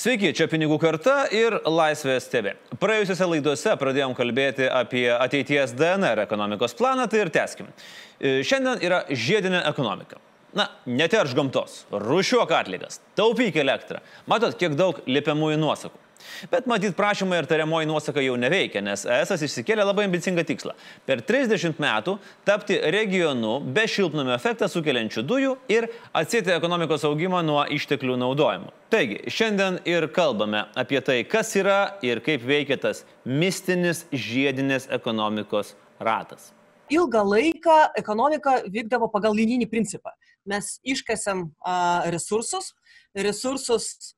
Sveiki, 0.00 0.30
čia 0.32 0.46
Pinigų 0.48 0.78
karta 0.80 1.26
ir 1.28 1.58
Laisvės 1.68 2.24
TV. 2.32 2.54
Praėjusiose 2.80 3.26
laidose 3.28 3.74
pradėjom 3.76 4.14
kalbėti 4.16 4.64
apie 4.64 5.02
ateities 5.12 5.74
DNR 5.76 6.22
ekonomikos 6.22 6.72
planą, 6.78 7.04
tai 7.04 7.20
ir 7.20 7.30
teskim. 7.34 7.68
E, 8.16 8.38
Šiandien 8.40 8.80
yra 8.80 9.02
žiedinė 9.12 9.60
ekonomika. 9.68 10.16
Na, 10.56 10.70
neterš 10.88 11.34
gamtos, 11.36 11.74
rušiuok 11.92 12.54
atlygas, 12.62 13.02
taupyk 13.18 13.60
elektrą. 13.60 14.00
Matot, 14.30 14.56
kiek 14.56 14.72
daug 14.78 15.02
liepiamųjų 15.04 15.60
nuosakų. 15.60 16.00
Bet 16.50 16.66
matyt, 16.70 16.96
prašymai 16.96 17.40
ir 17.40 17.48
tariamoji 17.50 17.88
nuosaka 17.90 18.22
jau 18.24 18.36
neveikia, 18.40 18.82
nes 18.84 19.04
ES 19.04 19.46
išsikėlė 19.46 19.86
labai 19.86 20.06
ambicingą 20.08 20.44
tikslą- 20.48 20.74
per 21.06 21.22
30 21.22 21.80
metų 21.80 22.18
tapti 22.44 22.78
regionu 22.92 23.60
be 23.60 23.86
šiltnamio 23.86 24.34
efektą 24.34 24.68
sukeliančių 24.68 25.26
dujų 25.26 25.56
ir 25.68 25.88
atsėti 26.14 26.54
ekonomikos 26.56 27.04
augimą 27.04 27.42
nuo 27.44 27.64
išteklių 27.64 28.16
naudojimo. 28.16 28.70
Taigi, 28.90 29.22
šiandien 29.26 29.80
ir 29.86 30.08
kalbame 30.08 30.66
apie 30.74 31.00
tai, 31.00 31.24
kas 31.24 31.54
yra 31.56 31.98
ir 32.02 32.20
kaip 32.20 32.42
veikia 32.42 32.80
tas 32.80 33.04
mistinis 33.24 34.04
žiedinės 34.12 34.88
ekonomikos 34.90 35.74
ratas 36.00 36.52
ilgą 36.90 37.22
laiką 37.24 37.76
ekonomika 37.98 38.56
vykdavo 38.66 39.08
pagal 39.12 39.34
linijinį 39.38 39.68
principą. 39.70 40.12
Mes 40.48 40.78
iškasėm 40.86 41.42
uh, 41.50 42.06
resursus, 42.12 42.72
resursus 43.16 44.14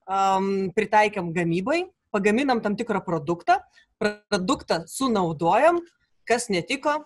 pritaikėm 0.77 1.33
gamybai, 1.33 1.87
pagaminam 2.13 2.61
tam 2.61 2.77
tikrą 2.77 3.01
produktą, 3.05 3.59
produktą 3.99 4.83
sunaudojam, 4.87 5.81
kas 6.29 6.51
netiko, 6.53 7.01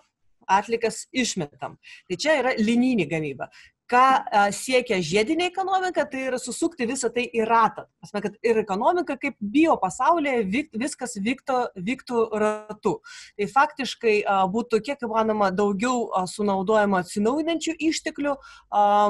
atlikas 0.47 1.05
išmetam. 1.15 1.77
Tai 2.07 2.17
čia 2.19 2.37
yra 2.41 2.53
linijinė 2.59 3.07
gamyba 3.09 3.49
ką 3.91 4.51
siekia 4.55 4.99
žiedinė 5.03 5.47
ekonomika, 5.51 6.03
tai 6.09 6.25
yra 6.27 6.39
susukti 6.41 6.87
visą 6.89 7.09
tai 7.13 7.23
į 7.31 7.45
ratą. 7.47 7.85
Pasme, 8.03 8.21
kad 8.25 8.35
ir 8.43 8.59
ekonomika 8.61 9.15
kaip 9.19 9.37
bio 9.39 9.77
pasaulyje 9.81 10.65
viskas 10.75 11.15
vyktų, 11.23 11.59
vyktų 11.87 12.23
ratu. 12.43 12.97
Tai 13.37 13.49
faktiškai 13.53 14.15
būtų 14.53 14.81
kiek 14.85 15.07
įmanoma 15.07 15.49
daugiau 15.55 16.07
sunaudojama 16.27 17.01
atsinaujinančių 17.05 17.77
išteklių, 17.89 18.35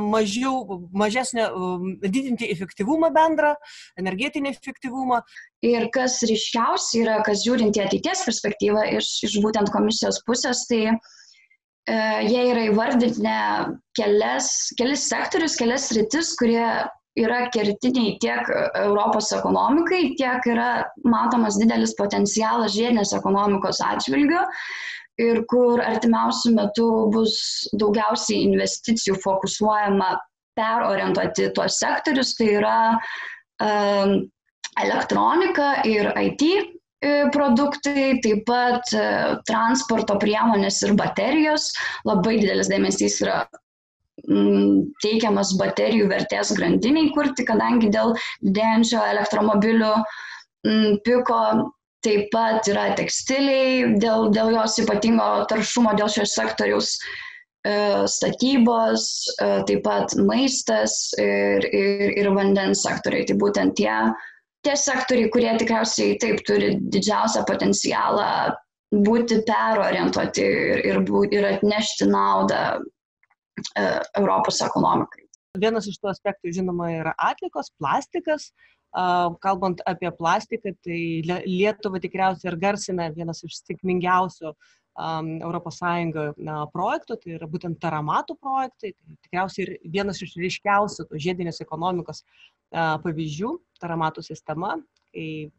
mažiau, 0.08 0.82
mažesnė, 0.94 1.50
didinti 2.06 2.50
efektyvumą 2.54 3.12
bendrą, 3.16 3.56
energetinį 4.00 4.54
efektyvumą. 4.56 5.24
Ir 5.66 5.88
kas 5.90 6.20
ryškiausia 6.30 7.00
yra, 7.02 7.22
kas 7.26 7.42
žiūrint 7.42 7.80
į 7.80 7.88
ateities 7.88 8.22
perspektyvą 8.28 8.84
iš, 9.00 9.16
iš 9.26 9.40
būtent 9.42 9.72
komisijos 9.74 10.22
pusės, 10.28 10.68
tai 10.70 11.00
jie 11.88 12.44
yra 12.52 12.68
įvardinę 12.68 13.40
kelias, 13.98 14.52
kelis 14.80 15.08
sektorius, 15.10 15.56
kelias 15.60 15.88
rytis, 15.96 16.34
kurie 16.40 16.66
yra 17.18 17.40
kertiniai 17.54 18.18
tiek 18.22 18.52
Europos 18.78 19.32
ekonomikai, 19.34 20.14
tiek 20.20 20.46
yra 20.52 20.86
matomas 21.08 21.58
didelis 21.62 21.96
potencialas 21.98 22.76
žiedinės 22.76 23.16
ekonomikos 23.18 23.82
atžvilgiu 23.82 24.44
ir 25.18 25.42
kur 25.50 25.82
artimiausių 25.82 26.54
metų 26.60 26.88
bus 27.16 27.38
daugiausiai 27.74 28.44
investicijų 28.52 29.18
fokusuojama 29.24 30.12
perorientuoti 30.58 31.50
tuos 31.58 31.80
sektorius, 31.82 32.36
tai 32.38 32.52
yra 32.60 32.78
um, 33.62 34.20
elektronika 34.78 35.78
ir 35.90 36.12
IT 36.22 36.46
E, 36.46 36.77
produktai, 37.02 38.18
taip 38.24 38.44
pat 38.48 38.94
e, 38.96 39.06
transporto 39.46 40.18
priemonės 40.22 40.82
ir 40.84 40.96
baterijos. 40.98 41.72
Labai 42.08 42.38
didelis 42.42 42.70
dėmesys 42.72 43.20
yra 43.22 43.44
mm, 44.26 44.94
teikiamas 45.04 45.54
baterijų 45.60 46.10
vertės 46.10 46.56
grandiniai 46.58 47.12
kurti, 47.14 47.46
kadangi 47.46 47.92
dėl 47.94 48.16
didėjančio 48.42 49.04
elektromobilių 49.14 49.94
mm, 50.66 51.00
piko 51.06 51.42
taip 52.06 52.30
pat 52.32 52.68
yra 52.70 52.92
tekstiliai, 52.98 53.98
dėl, 54.02 54.30
dėl 54.32 54.54
jos 54.56 54.78
ypatingo 54.82 55.46
taršumo, 55.50 55.94
dėl 55.98 56.10
šios 56.14 56.34
sektoriaus 56.38 56.96
e, 57.66 58.08
statybos, 58.10 59.06
taip 59.38 59.84
pat 59.86 60.16
maistas 60.18 61.12
ir, 61.20 61.68
ir, 61.68 62.10
ir 62.22 62.32
vandens 62.34 62.86
sektoriai. 62.86 63.28
Tai 63.28 63.38
būtent 63.42 63.78
tie 63.78 63.92
tie 64.68 64.76
sektoriai, 64.80 65.32
kurie 65.34 65.52
tikriausiai 65.60 66.18
taip 66.22 66.44
turi 66.48 66.76
didžiausią 66.94 67.46
potencialą 67.48 68.30
būti 68.94 69.42
perorientuoti 69.48 70.44
ir, 70.44 70.84
ir, 70.92 71.02
ir 71.36 71.48
atnešti 71.56 72.08
naudą 72.12 72.62
e, 72.78 73.86
Europos 74.20 74.62
ekonomikai. 74.64 75.26
Vienas 75.58 75.88
iš 75.90 75.98
tų 76.00 76.12
aspektų, 76.12 76.54
žinoma, 76.60 76.92
yra 77.00 77.16
atlikos, 77.18 77.72
plastikas. 77.80 78.52
Kalbant 79.44 79.82
apie 79.86 80.10
plastiką, 80.16 80.72
tai 80.82 81.00
Lietuva 81.46 82.00
tikriausiai 82.02 82.50
ir 82.50 82.56
garsina 82.62 83.10
vienas 83.14 83.44
iš 83.46 83.60
sėkmingiausių 83.60 84.54
ES 84.98 85.82
projektų, 86.74 87.18
tai 87.22 87.36
yra 87.36 87.50
būtent 87.52 87.78
taramatų 87.84 88.38
projektai, 88.42 88.94
tai 88.96 89.18
tikriausiai 89.28 89.66
ir 89.66 89.74
vienas 89.94 90.22
iš 90.24 90.34
ryškiausių 90.40 91.06
žiedinės 91.14 91.62
ekonomikos 91.62 92.24
pavyzdžių, 92.74 93.54
taramatų 93.82 94.24
sistema, 94.26 94.76
kai 95.14 95.50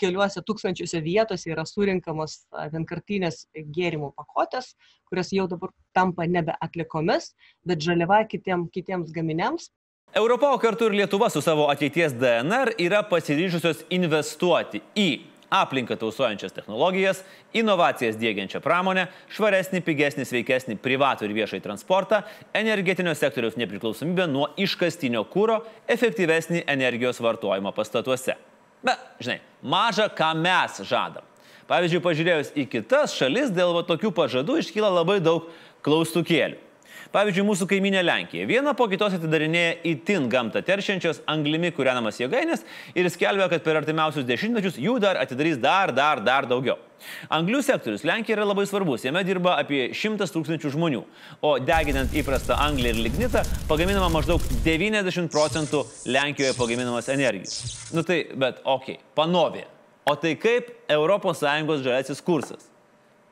keliuose 0.00 0.42
tūkstančiuose 0.46 1.00
vietose 1.04 1.50
yra 1.50 1.64
surinkamos 1.66 2.44
vienkartinės 2.72 3.44
gėrimų 3.74 4.12
pakotės, 4.18 4.74
kurios 5.10 5.32
jau 5.34 5.48
dabar 5.50 5.72
tampa 5.96 6.26
nebe 6.30 6.54
atlikomis, 6.62 7.32
bet 7.66 7.82
žaliava 7.82 8.22
kitiem, 8.30 8.68
kitiems 8.72 9.10
gaminiams. 9.14 9.70
Europa, 10.16 10.50
o 10.50 10.58
kartu 10.58 10.88
ir 10.90 10.96
Lietuva 11.02 11.28
su 11.30 11.42
savo 11.42 11.68
ateities 11.70 12.16
DNR 12.18 12.74
yra 12.82 13.04
pasiryžusios 13.06 13.84
investuoti 13.94 14.82
į 14.98 15.08
aplinką 15.50 15.96
tausojančias 15.98 16.54
technologijas, 16.54 17.24
inovacijas 17.56 18.18
dėgiančią 18.20 18.62
pramonę, 18.64 19.08
švaresnį, 19.34 19.82
pigesnį, 19.86 20.26
sveikesnį 20.28 20.78
privatų 20.82 21.26
ir 21.26 21.34
viešai 21.40 21.60
transportą, 21.64 22.22
energetinio 22.54 23.14
sektoriaus 23.18 23.58
nepriklausomybę 23.60 24.28
nuo 24.30 24.48
iškastinio 24.60 25.24
kūro, 25.32 25.60
efektyvesnį 25.90 26.64
energijos 26.70 27.20
vartojimą 27.20 27.74
pastatuose. 27.76 28.38
Bet, 28.86 29.02
žinai, 29.20 29.40
maža 29.60 30.08
ką 30.14 30.32
mes 30.38 30.80
žadam. 30.88 31.26
Pavyzdžiui, 31.70 32.02
pažiūrėjus 32.02 32.54
į 32.58 32.64
kitas 32.70 33.12
šalis, 33.14 33.52
dėl 33.54 33.74
va, 33.76 33.84
tokių 33.86 34.10
pažadų 34.14 34.58
iškyla 34.62 34.88
labai 35.02 35.20
daug 35.22 35.50
klaustukėlių. 35.86 36.69
Pavyzdžiui, 37.10 37.42
mūsų 37.42 37.66
kaiminė 37.66 38.04
Lenkija 38.04 38.46
viena 38.46 38.70
po 38.78 38.86
kitos 38.90 39.16
atidarinėja 39.16 39.80
įtin 39.90 40.28
gamtą 40.30 40.60
teršiančios 40.62 41.24
anglimi 41.30 41.72
kūrenamas 41.74 42.20
jėgainės 42.20 42.62
ir 42.94 43.08
skelbia, 43.10 43.48
kad 43.50 43.64
per 43.64 43.80
artimiausius 43.80 44.28
dešimtmečius 44.28 44.78
jų 44.78 44.94
dar 45.02 45.18
atidarys 45.18 45.58
dar, 45.58 45.90
dar, 45.96 46.22
dar 46.22 46.46
daugiau. 46.46 46.78
Anglių 47.34 47.64
sektorius 47.66 48.06
Lenkija 48.06 48.36
yra 48.36 48.46
labai 48.46 48.68
svarbus, 48.70 49.02
jame 49.08 49.24
dirba 49.26 49.56
apie 49.58 49.88
100 49.96 50.30
tūkstančių 50.36 50.70
žmonių, 50.76 51.02
o 51.42 51.52
deginant 51.58 52.14
įprastą 52.14 52.60
anglį 52.62 52.94
ir 52.94 53.02
lignitą 53.08 53.42
pagaminama 53.66 54.12
maždaug 54.14 54.46
90 54.62 55.32
procentų 55.34 55.82
Lenkijoje 56.06 56.54
pagaminamos 56.60 57.10
energijos. 57.10 57.90
Nu 57.96 58.06
tai, 58.06 58.22
bet 58.38 58.62
okei, 58.62 59.00
okay, 59.00 59.06
panovė. 59.18 59.66
O 60.06 60.14
tai 60.14 60.36
kaip 60.38 60.70
ES 60.86 61.42
žaliasis 61.82 62.22
kursas? 62.22 62.69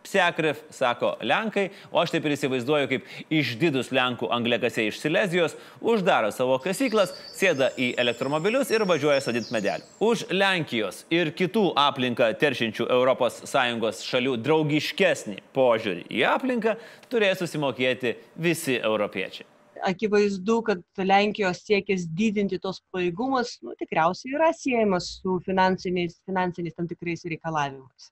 Psekref, 0.06 0.60
sako 0.70 1.16
Lenkai, 1.26 1.68
o 1.92 2.00
aš 2.00 2.14
taip 2.14 2.24
ir 2.24 2.34
įsivaizduoju, 2.36 2.88
kaip 2.92 3.34
išdidus 3.34 3.90
Lenkų 3.94 4.30
angliakasiai 4.32 4.92
iš 4.92 5.00
Silezijos 5.02 5.56
uždaro 5.80 6.30
savo 6.32 6.56
kasyklas, 6.64 7.12
sėda 7.36 7.72
į 7.76 7.90
elektromobilius 8.00 8.72
ir 8.72 8.86
važiuoja 8.88 9.20
sadinti 9.24 9.52
medelį. 9.54 9.84
Už 10.04 10.24
Lenkijos 10.32 11.02
ir 11.12 11.32
kitų 11.36 11.66
aplinką 11.78 12.30
teršinčių 12.40 12.88
ES 12.88 14.02
šalių 14.08 14.38
draugiškesnį 14.46 15.38
požiūrį 15.56 16.08
į 16.14 16.24
aplinką 16.30 16.78
turės 17.10 17.42
susimokėti 17.42 18.16
visi 18.36 18.80
europiečiai 18.80 19.46
akivaizdu, 19.84 20.56
kad 20.66 20.80
Lenkijos 20.98 21.60
siekis 21.62 22.06
didinti 22.18 22.58
tos 22.58 22.80
pajėgumus, 22.90 23.58
nu, 23.62 23.76
tikriausiai 23.78 24.34
yra 24.34 24.50
siejamas 24.50 25.12
su 25.20 25.38
finansiniais, 25.46 26.18
finansiniais 26.26 26.74
tam 26.74 26.88
tikrais 26.90 27.22
reikalavimais 27.30 28.10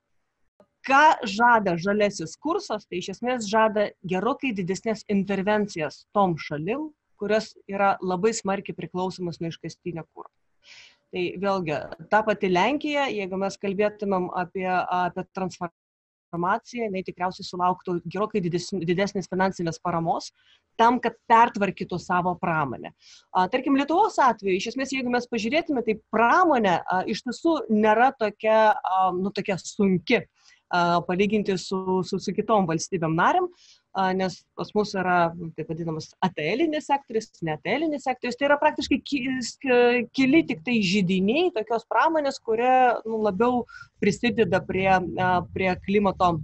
ką 0.86 1.04
žada 1.26 1.76
žalesis 1.80 2.36
kursas, 2.38 2.86
tai 2.86 3.00
iš 3.00 3.16
esmės 3.16 3.48
žada 3.50 3.90
gerokai 4.06 4.52
didesnės 4.56 5.04
intervencijas 5.12 6.04
tom 6.16 6.36
šalim, 6.38 6.90
kurios 7.20 7.54
yra 7.70 7.96
labai 8.02 8.34
smarkiai 8.36 8.76
priklausomas 8.76 9.40
nuo 9.40 9.50
iškastinio 9.52 10.04
kūro. 10.06 10.30
Tai 11.14 11.24
vėlgi, 11.40 11.80
ta 12.10 12.20
pati 12.26 12.50
Lenkija, 12.50 13.06
jeigu 13.14 13.38
mes 13.40 13.56
kalbėtumėm 13.62 14.28
apie, 14.36 14.66
apie 14.68 15.24
transformaciją, 15.38 16.88
jinai 16.88 17.02
tikriausiai 17.06 17.46
sulauktų 17.46 18.00
gerokai 18.10 18.42
didesnės 18.44 19.30
finansinės 19.30 19.78
paramos 19.80 20.32
tam, 20.76 20.98
kad 21.00 21.16
pertvarkytų 21.30 21.98
savo 22.02 22.34
pramonę. 22.40 22.90
Tarkim, 23.54 23.78
Lietuvos 23.78 24.18
atveju, 24.20 24.58
iš 24.58 24.72
esmės, 24.74 24.92
jeigu 24.92 25.14
mes 25.14 25.30
pažiūrėtume, 25.30 25.86
tai 25.86 25.96
pramonė 26.12 26.80
iš 27.08 27.22
tiesų 27.28 27.54
nėra 27.72 28.10
tokia, 28.18 28.74
nu, 29.16 29.32
tokia 29.32 29.56
sunki 29.62 30.26
palyginti 31.06 31.58
su, 31.58 32.02
su, 32.02 32.18
su 32.18 32.34
kitom 32.34 32.66
valstybėm 32.66 33.14
narėm. 33.16 33.48
nes 34.12 34.34
pas 34.52 34.68
mus 34.76 34.90
yra 34.92 35.30
taip 35.56 35.70
vadinamas 35.70 36.10
atelinis 36.20 36.86
sektorius, 36.90 37.30
netelinis 37.40 38.04
sektorius. 38.04 38.36
Tai 38.36 38.48
yra 38.50 38.58
praktiškai 38.60 38.98
keli 40.12 40.42
tik 40.46 40.60
tai 40.66 40.80
žydiniai 40.84 41.52
tokios 41.54 41.86
pramonės, 41.88 42.40
kurie 42.44 42.74
nu, 43.06 43.22
labiau 43.24 43.64
prisideda 44.02 44.60
prie, 44.60 44.90
prie 45.54 45.72
klimato 45.86 46.34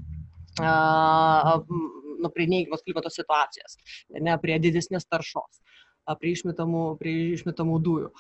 nu, 2.23 2.31
prie 2.33 2.47
neigiamos 2.47 2.85
klimato 2.87 3.13
situacijos, 3.13 3.77
ne 4.21 4.39
prie 4.41 4.59
didesnės 4.63 5.05
taršos 5.11 5.61
prie 6.19 6.33
išmetamų, 6.37 6.83
prie 7.01 7.15
išmetamų 7.37 7.79
dujų. 7.87 8.11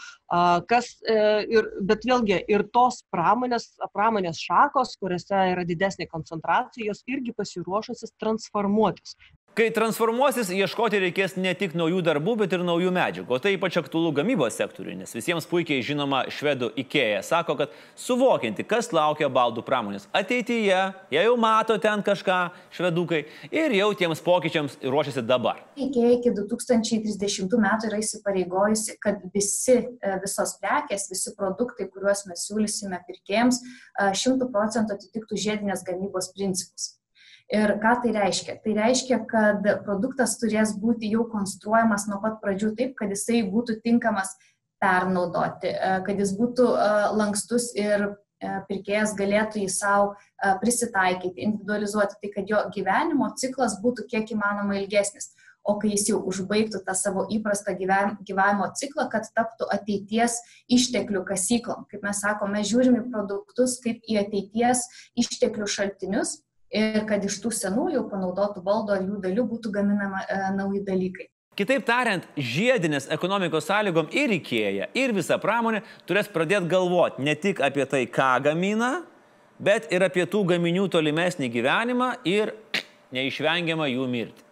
Kas, 0.70 0.92
e, 1.02 1.16
ir, 1.52 1.68
bet 1.82 2.06
vėlgi 2.08 2.38
ir 2.52 2.66
tos 2.74 3.02
pramonės, 3.14 3.72
pramonės 3.94 4.40
šakos, 4.42 4.96
kuriuose 5.02 5.42
yra 5.52 5.66
didesnė 5.68 6.08
koncentracija, 6.10 6.88
jos 6.90 7.02
irgi 7.10 7.34
pasiruošusios 7.36 8.14
transformuotis. 8.22 9.16
Kai 9.52 9.66
transformuosis, 9.68 10.48
ieškoti 10.56 10.96
reikės 11.02 11.34
ne 11.36 11.50
tik 11.52 11.74
naujų 11.76 11.98
darbų, 12.06 12.38
bet 12.40 12.54
ir 12.56 12.62
naujų 12.64 12.88
medžiagų. 12.96 13.34
O 13.36 13.38
tai 13.44 13.50
ypač 13.52 13.74
aktualu 13.76 14.14
gamybos 14.16 14.54
sektoriui, 14.56 14.94
nes 14.96 15.10
visiems 15.12 15.44
puikiai 15.50 15.82
žinoma 15.84 16.22
švedų 16.32 16.70
IKEA 16.80 17.18
sako, 17.20 17.58
kad 17.58 17.74
suvokinti, 18.00 18.64
kas 18.64 18.88
laukia 18.96 19.28
baldų 19.28 19.60
pramonės 19.66 20.06
ateityje, 20.16 20.78
jie 21.12 21.24
jau 21.26 21.34
mato 21.36 21.76
ten 21.84 22.00
kažką 22.06 22.38
švedukai 22.78 23.20
ir 23.52 23.76
jau 23.76 23.90
tiems 24.00 24.24
pokyčiams 24.24 24.78
ruošiasi 24.86 25.26
dabar. 25.28 25.60
IKEA 25.76 26.14
iki 26.14 26.32
2030 26.40 27.52
metų 27.66 27.92
yra 27.92 28.00
įsipareigojusi, 28.00 28.96
kad 29.04 29.20
visi, 29.36 29.76
e, 29.84 30.16
visos 30.24 30.56
prekės, 30.64 31.10
visi 31.12 31.36
produktai, 31.36 31.90
kuriuos 31.92 32.24
mes 32.32 32.48
siūlysime 32.48 33.04
pirkėjams, 33.04 33.60
100 34.00 34.48
procentų 34.48 34.96
atitiktų 34.96 35.44
žiedinės 35.44 35.84
gamybos 35.84 36.32
principus. 36.32 36.94
Ir 37.52 37.74
ką 37.82 37.98
tai 38.00 38.14
reiškia? 38.16 38.54
Tai 38.64 38.72
reiškia, 38.78 39.18
kad 39.28 39.66
produktas 39.84 40.38
turės 40.40 40.72
būti 40.80 41.10
jau 41.12 41.26
konstruojamas 41.28 42.06
nuo 42.08 42.16
pat 42.22 42.38
pradžių 42.40 42.70
taip, 42.78 42.94
kad 42.96 43.12
jisai 43.12 43.42
būtų 43.44 43.76
tinkamas 43.84 44.32
pernaudoti, 44.82 45.70
e, 45.70 45.92
kad 46.06 46.18
jis 46.18 46.32
būtų 46.38 46.66
e, 46.72 46.88
lankstus 47.20 47.68
ir 47.76 48.08
e, 48.08 48.54
pirkėjas 48.70 49.12
galėtų 49.18 49.62
jį 49.62 49.68
savo 49.70 50.14
prisitaikyti, 50.62 51.44
individualizuoti, 51.44 52.18
tai 52.22 52.30
kad 52.32 52.48
jo 52.50 52.64
gyvenimo 52.74 53.28
ciklas 53.38 53.76
būtų 53.84 54.08
kiek 54.10 54.32
įmanoma 54.34 54.80
ilgesnis. 54.80 55.30
O 55.62 55.76
kai 55.78 55.92
jis 55.92 56.08
jau 56.08 56.16
užbaigtų 56.26 56.80
tą 56.82 56.94
savo 56.98 57.22
įprastą 57.30 57.76
gyvenimo 57.78 58.66
ciklą, 58.80 59.04
kad 59.12 59.28
taptų 59.36 59.68
ateities 59.70 60.40
išteklių 60.66 61.22
kasyklom. 61.28 61.84
Kaip 61.92 62.02
mes 62.02 62.24
sakome, 62.24 62.56
mes 62.56 62.72
žiūrime 62.72 63.04
produktus 63.12 63.76
kaip 63.84 64.00
į 64.10 64.18
ateities 64.24 64.82
išteklių 65.22 65.68
šaltinius 65.70 66.40
ir 66.72 67.04
kad 67.08 67.24
iš 67.24 67.38
tų 67.42 67.52
senųjų 67.54 68.06
panaudotų 68.10 68.62
baldų 68.64 68.96
ar 68.96 69.04
jų 69.04 69.20
dalių 69.22 69.44
būtų 69.50 69.72
gaminama 69.74 70.24
e, 70.24 70.40
nauji 70.56 70.82
dalykai. 70.86 71.28
Kitaip 71.52 71.84
tariant, 71.84 72.24
žiedinės 72.32 73.10
ekonomikos 73.12 73.66
sąlygom 73.68 74.08
ir 74.16 74.32
įkėja, 74.38 74.88
ir 74.96 75.12
visa 75.12 75.36
pramonė 75.40 75.82
turės 76.08 76.30
pradėti 76.32 76.70
galvoti 76.70 77.24
ne 77.26 77.34
tik 77.36 77.60
apie 77.60 77.84
tai, 77.84 78.06
ką 78.08 78.38
gamina, 78.46 79.02
bet 79.60 79.90
ir 79.92 80.04
apie 80.06 80.24
tų 80.24 80.46
gaminių 80.54 80.86
tolimesnį 80.94 81.50
gyvenimą 81.52 82.14
ir 82.24 82.54
neišvengiamą 83.12 83.90
jų 83.92 84.08
mirtį. 84.14 84.48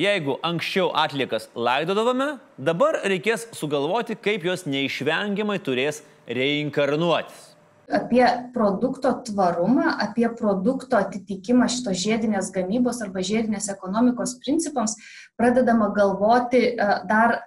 Jeigu 0.00 0.38
anksčiau 0.46 0.88
atlikas 0.96 1.48
laidodavome, 1.54 2.40
dabar 2.58 2.98
reikės 3.04 3.46
sugalvoti, 3.54 4.16
kaip 4.18 4.46
jos 4.46 4.66
neišvengiamai 4.66 5.58
turės 5.62 6.02
reinkarnuotis 6.26 7.49
apie 7.90 8.24
produkto 8.54 9.12
tvarumą, 9.26 9.96
apie 10.06 10.28
produkto 10.38 10.98
atitikimą 11.00 11.68
šito 11.72 11.94
žiedinės 11.96 12.52
gamybos 12.54 13.02
arba 13.04 13.24
žiedinės 13.26 13.70
ekonomikos 13.72 14.36
principams 14.44 14.96
pradedama 15.38 15.90
galvoti 15.96 16.62
e, 16.70 16.92
dar 17.10 17.40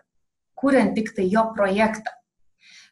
kuriant 0.59 0.95
tik 0.95 1.15
tai 1.15 1.29
jo 1.31 1.47
projektą. 1.55 2.11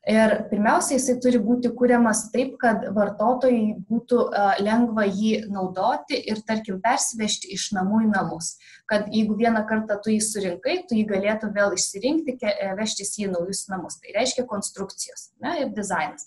Ir 0.09 0.31
pirmiausia, 0.49 0.95
jisai 0.95 1.19
turi 1.21 1.37
būti 1.37 1.69
kuriamas 1.77 2.23
taip, 2.33 2.55
kad 2.61 2.87
vartotojai 2.95 3.75
būtų 3.85 4.21
e, 4.25 4.45
lengva 4.65 5.03
jį 5.05 5.43
naudoti 5.53 6.17
ir, 6.17 6.41
tarkim, 6.47 6.79
persivežti 6.81 7.51
iš 7.53 7.67
namų 7.77 8.07
į 8.07 8.09
namus. 8.09 8.55
Kad 8.89 9.11
jeigu 9.13 9.37
vieną 9.37 9.61
kartą 9.69 9.99
tu 10.01 10.09
jį 10.09 10.23
surinkai, 10.25 10.79
tu 10.89 10.97
jį 10.97 11.05
galėtų 11.11 11.51
vėl 11.53 11.77
išsirinkti, 11.77 12.33
e, 12.49 12.71
vežtis 12.79 13.13
į 13.21 13.29
naujus 13.35 13.67
namus. 13.69 13.99
Tai 14.01 14.17
reiškia 14.17 14.47
konstrukcijos 14.49 15.29
ne, 15.37 15.59
ir 15.61 15.69
dizainas. 15.77 16.25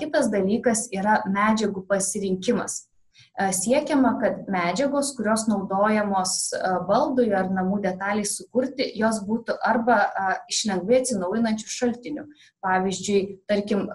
Kitas 0.00 0.30
dalykas 0.32 0.88
yra 0.94 1.20
medžiagų 1.26 1.86
pasirinkimas. 1.88 2.84
Siekiama, 3.34 4.12
kad 4.20 4.44
medžiagos, 4.50 5.12
kurios 5.16 5.44
naudojamos 5.50 6.52
baldui 6.86 7.32
ar 7.34 7.48
namų 7.50 7.80
detaliai 7.82 8.26
sukurti, 8.26 8.86
jos 8.98 9.20
būtų 9.26 9.56
arba 9.58 9.96
iš 10.50 10.64
lengvai 10.70 11.00
atsinaujinančių 11.00 11.72
šaltinių. 11.76 12.26
Pavyzdžiui, 12.62 13.20
tarkim, 13.50 13.88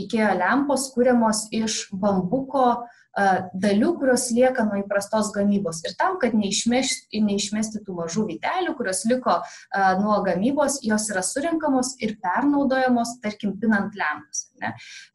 IKEA 0.00 0.32
lempos 0.40 0.88
kūriamos 0.94 1.46
iš 1.56 1.86
bambuko 1.92 2.86
dalių, 3.10 3.94
kurios 3.98 4.28
lieka 4.34 4.64
nuo 4.68 4.78
įprastos 4.80 5.32
gamybos. 5.34 5.80
Ir 5.86 5.96
tam, 5.98 6.18
kad 6.22 6.34
neišmesti, 6.38 7.20
neišmesti 7.26 7.82
tų 7.86 7.96
mažų 7.98 8.26
vytelių, 8.28 8.76
kurios 8.78 9.02
liko 9.10 9.40
nuo 10.00 10.20
gamybos, 10.26 10.78
jos 10.86 11.08
yra 11.10 11.24
surinkamos 11.26 11.96
ir 12.04 12.16
pernaudojamos, 12.22 13.16
tarkim, 13.24 13.56
pinant 13.60 13.96
lempas. 13.98 14.46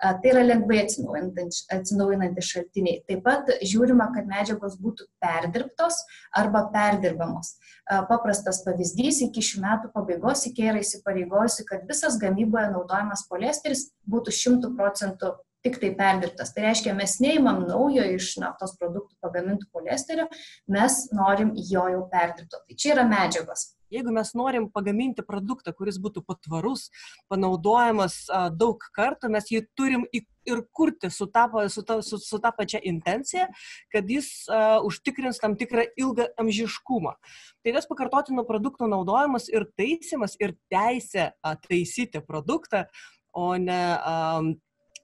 Tai 0.01 0.31
yra 0.31 0.41
lengvai 0.43 0.81
atsinaujinantys 0.83 2.49
šaltiniai. 2.49 3.03
Taip 3.07 3.23
pat 3.25 3.53
žiūrima, 3.61 4.09
kad 4.15 4.27
medžiagos 4.27 4.75
būtų 4.81 5.07
perdirbtos 5.23 6.01
arba 6.35 6.65
perdirbamos. 6.73 7.55
Paprastas 8.09 8.63
pavyzdys, 8.65 9.21
iki 9.27 9.43
šių 9.45 9.61
metų 9.61 9.91
pabaigos 9.93 10.47
iki 10.49 10.65
yra 10.71 10.81
įsipareigojusi, 10.81 11.67
kad 11.69 11.85
visas 11.85 12.17
gamyboje 12.21 12.71
naudojamas 12.73 13.27
poliesteris 13.29 13.91
būtų 14.09 14.33
100 14.33 14.73
procentų 14.73 15.35
tik 15.65 15.79
tai 15.81 15.91
perdirbtas. 15.97 16.53
Tai 16.55 16.67
reiškia, 16.67 16.93
mes 16.97 17.17
neimam 17.23 17.63
naujo 17.65 18.05
iš 18.15 18.35
naftos 18.41 18.75
produktų 18.79 19.17
pagamintų 19.25 19.71
poliesterio, 19.73 20.29
mes 20.71 21.05
norim 21.15 21.55
jo 21.57 21.87
jau 21.91 22.03
perdirbto. 22.11 22.61
Tai 22.61 22.77
čia 22.77 22.93
yra 22.95 23.07
medžiagos. 23.09 23.71
Jeigu 23.93 24.11
mes 24.11 24.31
norim 24.33 24.65
pagaminti 24.73 25.23
produktą, 25.25 25.71
kuris 25.75 25.99
būtų 26.01 26.23
patvarus, 26.25 26.87
panaudojamas 27.31 28.23
daug 28.57 28.81
kartų, 28.97 29.29
mes 29.35 29.51
jį 29.51 29.61
turim 29.77 30.07
ir 30.11 30.61
kurti 30.73 31.09
su 31.13 31.27
ta, 31.31 31.45
su 31.69 31.83
ta, 31.85 31.99
su, 32.05 32.17
su 32.21 32.39
ta 32.41 32.51
pačia 32.55 32.81
intencija, 32.85 33.47
kad 33.93 34.09
jis 34.09 34.45
a, 34.49 34.81
užtikrins 34.85 35.41
tam 35.41 35.55
tikrą 35.57 35.87
ilgą 35.97 36.27
amžiškumą. 36.41 37.15
Tai 37.65 37.75
tas 37.77 37.89
pakartotinų 37.89 38.45
produktų 38.49 38.89
naudojimas 38.91 39.49
ir 39.53 39.67
taisimas 39.77 40.37
ir 40.41 40.55
teisė 40.73 41.31
taisyti 41.65 42.21
produktą, 42.25 42.85
o 43.33 43.53
ne 43.57 43.81
a, 43.97 44.17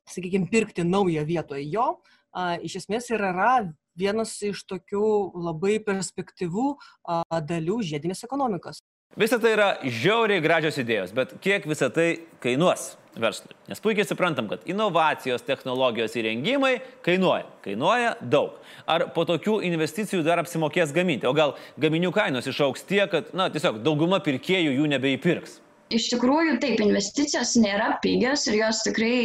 sakykime, 0.10 0.50
pirkti 0.52 0.86
naują 0.88 1.26
vietoje 1.28 1.68
jo, 1.72 1.88
a, 2.32 2.56
iš 2.64 2.82
esmės 2.84 3.10
ir 3.12 3.22
yra 3.32 3.54
vienas 3.98 4.38
iš 4.46 4.64
tokių 4.70 5.06
labai 5.36 5.78
perspektyvų 5.84 6.72
a, 6.74 7.22
dalių 7.42 7.82
žiedinės 7.92 8.26
ekonomikos. 8.28 8.82
Visą 9.20 9.42
tai 9.44 9.58
yra 9.58 9.70
žiauriai 9.84 10.40
gražios 10.40 10.78
idėjos, 10.80 11.12
bet 11.12 11.34
kiek 11.44 11.66
visą 11.68 11.90
tai 11.92 12.22
kainuos 12.40 12.94
verslui? 13.20 13.52
Nes 13.68 13.82
puikiai 13.84 14.08
suprantam, 14.08 14.48
kad 14.48 14.64
inovacijos, 14.72 15.44
technologijos 15.44 16.16
įrengimai 16.16 16.78
kainuoja. 17.04 17.44
Kainuoja 17.66 18.14
daug. 18.22 18.56
Ar 18.88 19.10
po 19.12 19.26
tokių 19.28 19.58
investicijų 19.68 20.24
dar 20.24 20.40
apsimokės 20.40 20.96
gaminti? 20.96 21.28
O 21.28 21.36
gal 21.36 21.58
gaminių 21.84 22.14
kainos 22.16 22.48
išauks 22.48 22.88
tiek, 22.88 23.12
kad, 23.12 23.34
na, 23.36 23.50
tiesiog 23.52 23.82
dauguma 23.84 24.22
pirkėjų 24.24 24.78
jų 24.78 24.88
nebeįpirks? 24.96 25.60
Iš 25.92 26.08
tikrųjų, 26.14 26.56
taip, 26.64 26.80
investicijos 26.80 27.58
nėra 27.60 27.98
pigios 28.00 28.48
ir 28.48 28.62
jos 28.62 28.80
tikrai 28.88 29.18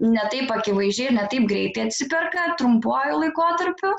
netaip 0.00 0.50
akivaizdžiai 0.50 1.10
ir 1.10 1.16
netaip 1.18 1.46
greitai 1.50 1.86
atsiperka 1.88 2.48
trumpuoju 2.58 3.20
laikotarpiu, 3.22 3.92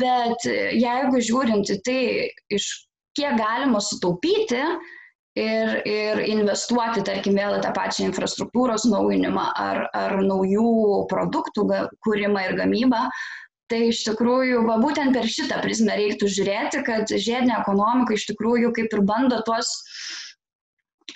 bet 0.00 0.48
jeigu 0.48 1.22
žiūrint 1.28 1.70
į 1.70 1.78
tai, 1.86 2.02
iš 2.56 2.68
kiek 3.14 3.36
galima 3.38 3.82
sutaupyti 3.84 4.58
ir, 5.38 5.76
ir 5.86 6.24
investuoti, 6.26 7.04
tarkim, 7.06 7.38
vėl 7.38 7.60
tą 7.62 7.70
pačią 7.76 8.08
infrastruktūros 8.08 8.88
naujinimą 8.90 9.46
ar, 9.60 9.86
ar 9.94 10.18
naujų 10.24 11.06
produktų 11.12 11.68
kūrimą 12.06 12.50
ir 12.50 12.60
gamybą, 12.64 13.08
Tai 13.72 13.78
iš 13.88 14.02
tikrųjų, 14.04 14.58
va 14.68 14.74
būtent 14.76 15.14
per 15.16 15.24
šitą 15.24 15.62
prizmę 15.64 15.94
reiktų 15.96 16.28
žiūrėti, 16.28 16.82
kad 16.84 17.08
žiedinė 17.08 17.54
ekonomika 17.62 18.12
iš 18.12 18.26
tikrųjų 18.28 18.74
kaip 18.76 18.92
ir 18.92 19.00
bando 19.08 19.38
tuos 19.46 19.70
uh, 19.72 20.23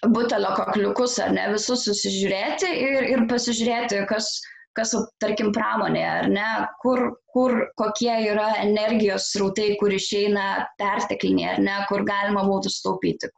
butelio 0.07 0.53
kakliukus 0.57 1.19
ar 1.23 1.33
ne, 1.35 1.49
visus 1.55 1.87
susižiūrėti 1.89 2.71
ir, 2.71 3.09
ir 3.15 3.25
pasižiūrėti, 3.31 4.05
kas, 4.11 4.31
kas, 4.79 4.93
tarkim, 5.23 5.51
pramonėje, 5.55 6.09
ar 6.21 6.29
ne, 6.31 6.47
kur, 6.83 7.03
kur, 7.35 7.57
kokie 7.81 8.13
yra 8.31 8.47
energijos 8.63 9.31
srautai, 9.33 9.73
kur 9.81 9.95
išeina 9.95 10.47
pertekliniai, 10.79 11.57
ar 11.57 11.61
ne, 11.67 11.77
kur 11.91 12.07
galima 12.07 12.45
būtų 12.47 12.73
staupyti. 12.73 13.33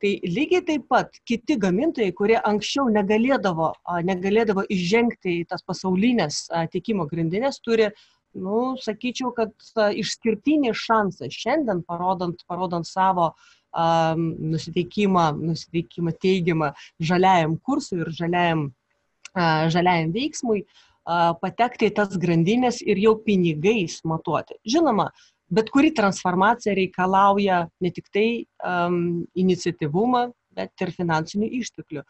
Tai 0.00 0.12
lygiai 0.24 0.64
taip 0.70 0.88
pat 0.92 1.20
kiti 1.28 1.58
gamintojai, 1.60 2.16
kurie 2.16 2.40
anksčiau 2.40 2.88
negalėdavo, 2.96 3.72
negalėdavo 4.08 4.64
išžengti 4.72 5.40
į 5.42 5.48
tas 5.52 5.64
pasaulinės 5.68 6.46
tiekimo 6.72 7.08
grindinės, 7.10 7.60
turi 7.60 7.90
nu, 8.36 8.76
sakyčiau, 8.80 9.32
kad 9.36 9.52
uh, 9.76 9.92
išskirtinis 9.96 10.76
šansas 10.76 11.32
šiandien, 11.32 11.82
parodant, 11.88 12.42
parodant 12.48 12.88
savo 12.88 13.32
um, 13.76 14.26
nusiteikimą, 14.54 15.28
nusiteikimą 15.52 16.14
teigiamą 16.22 16.72
žaliajam 17.00 17.56
kursui 17.60 18.00
ir 18.02 18.10
žaliajam, 18.16 18.66
uh, 19.36 19.66
žaliajam 19.72 20.12
veiksmui, 20.16 20.64
uh, 20.64 21.32
patekti 21.42 21.90
į 21.90 21.96
tas 22.00 22.16
grandinės 22.20 22.80
ir 22.84 23.00
jau 23.02 23.16
pinigais 23.26 24.00
matuoti. 24.08 24.58
Žinoma, 24.66 25.10
bet 25.52 25.70
kuri 25.74 25.92
transformacija 25.94 26.74
reikalauja 26.76 27.66
ne 27.80 27.92
tik 27.94 28.10
tai 28.14 28.28
um, 28.64 29.26
iniciatyvumą, 29.38 30.30
bet 30.56 30.86
ir 30.86 30.94
finansinių 30.96 31.50
išteklių. 31.60 32.06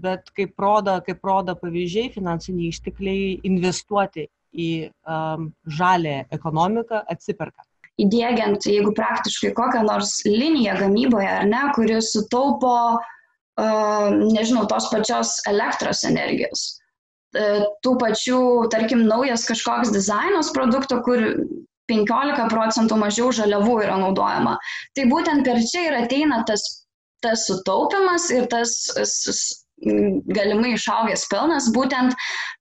Bet 0.00 0.28
kaip 0.36 0.60
rodo, 0.60 0.98
kaip 1.04 1.24
rodo 1.24 1.56
pavyzdžiai, 1.58 2.12
finansiniai 2.14 2.68
ištekliai 2.70 3.40
investuoti 3.48 4.28
į 4.50 4.70
um, 5.06 5.50
žalę 5.66 6.24
ekonomiką 6.34 7.04
atsiperka. 7.10 7.64
Įdėgiant, 8.00 8.64
jeigu 8.64 8.92
praktiškai 8.96 9.52
kokią 9.56 9.82
nors 9.84 10.20
liniją 10.24 10.76
gamyboje, 10.78 11.30
ar 11.42 11.48
ne, 11.48 11.62
kuri 11.76 11.98
sutaupo, 12.04 12.74
uh, 12.96 14.06
nežinau, 14.20 14.66
tos 14.70 14.88
pačios 14.92 15.34
elektros 15.50 16.04
energijos, 16.08 16.66
uh, 17.36 17.66
tų 17.84 17.96
pačių, 18.00 18.40
tarkim, 18.72 19.04
naujas 19.10 19.44
kažkoks 19.50 19.92
dizainas 19.92 20.52
produkto, 20.56 21.02
kur 21.04 21.26
15 21.92 22.46
procentų 22.52 23.00
mažiau 23.02 23.32
žaliavų 23.36 23.80
yra 23.84 23.98
naudojama. 24.00 24.56
Tai 24.96 25.08
būtent 25.10 25.44
per 25.44 25.60
čia 25.66 25.88
ir 25.90 25.98
ateina 26.04 26.44
tas 26.48 26.68
tas 27.20 27.46
sutaupimas 27.46 28.30
ir 28.32 28.46
tas 28.48 28.72
galimai 29.80 30.74
išaugęs 30.74 31.26
pelnas 31.30 31.70
būtent 31.74 32.16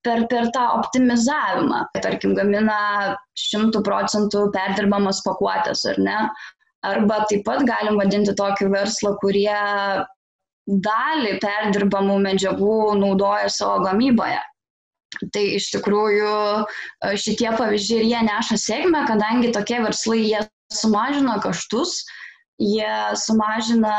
per, 0.05 0.25
per 0.31 0.49
tą 0.55 0.65
optimizavimą. 0.79 1.83
Tarkim, 2.03 2.35
gamina 2.37 3.15
100 3.39 3.83
procentų 3.85 4.47
perdirbamas 4.55 5.21
pakuotės, 5.25 5.85
ar 5.91 5.99
ne? 6.03 6.19
Arba 6.87 7.25
taip 7.27 7.43
pat 7.47 7.65
galim 7.67 7.99
vadinti 7.99 8.35
tokį 8.39 8.69
verslą, 8.71 9.17
kurie 9.19 9.57
dalį 10.69 11.39
perdirbamų 11.43 12.19
medžiagų 12.23 12.77
naudoja 13.01 13.49
savo 13.51 13.83
gamyboje. 13.83 14.39
Tai 15.33 15.41
iš 15.57 15.71
tikrųjų 15.73 16.31
šitie 17.19 17.49
pavyzdžiai 17.57 17.99
ir 17.99 18.07
jie 18.11 18.23
neša 18.29 18.59
sėkmę, 18.61 19.03
kadangi 19.09 19.51
tokie 19.51 19.81
verslai 19.83 20.21
jie 20.21 20.43
sumažina 20.71 21.39
kaštus, 21.41 21.95
uh, 22.05 22.28
jie 22.59 22.93
sumažina 23.17 23.95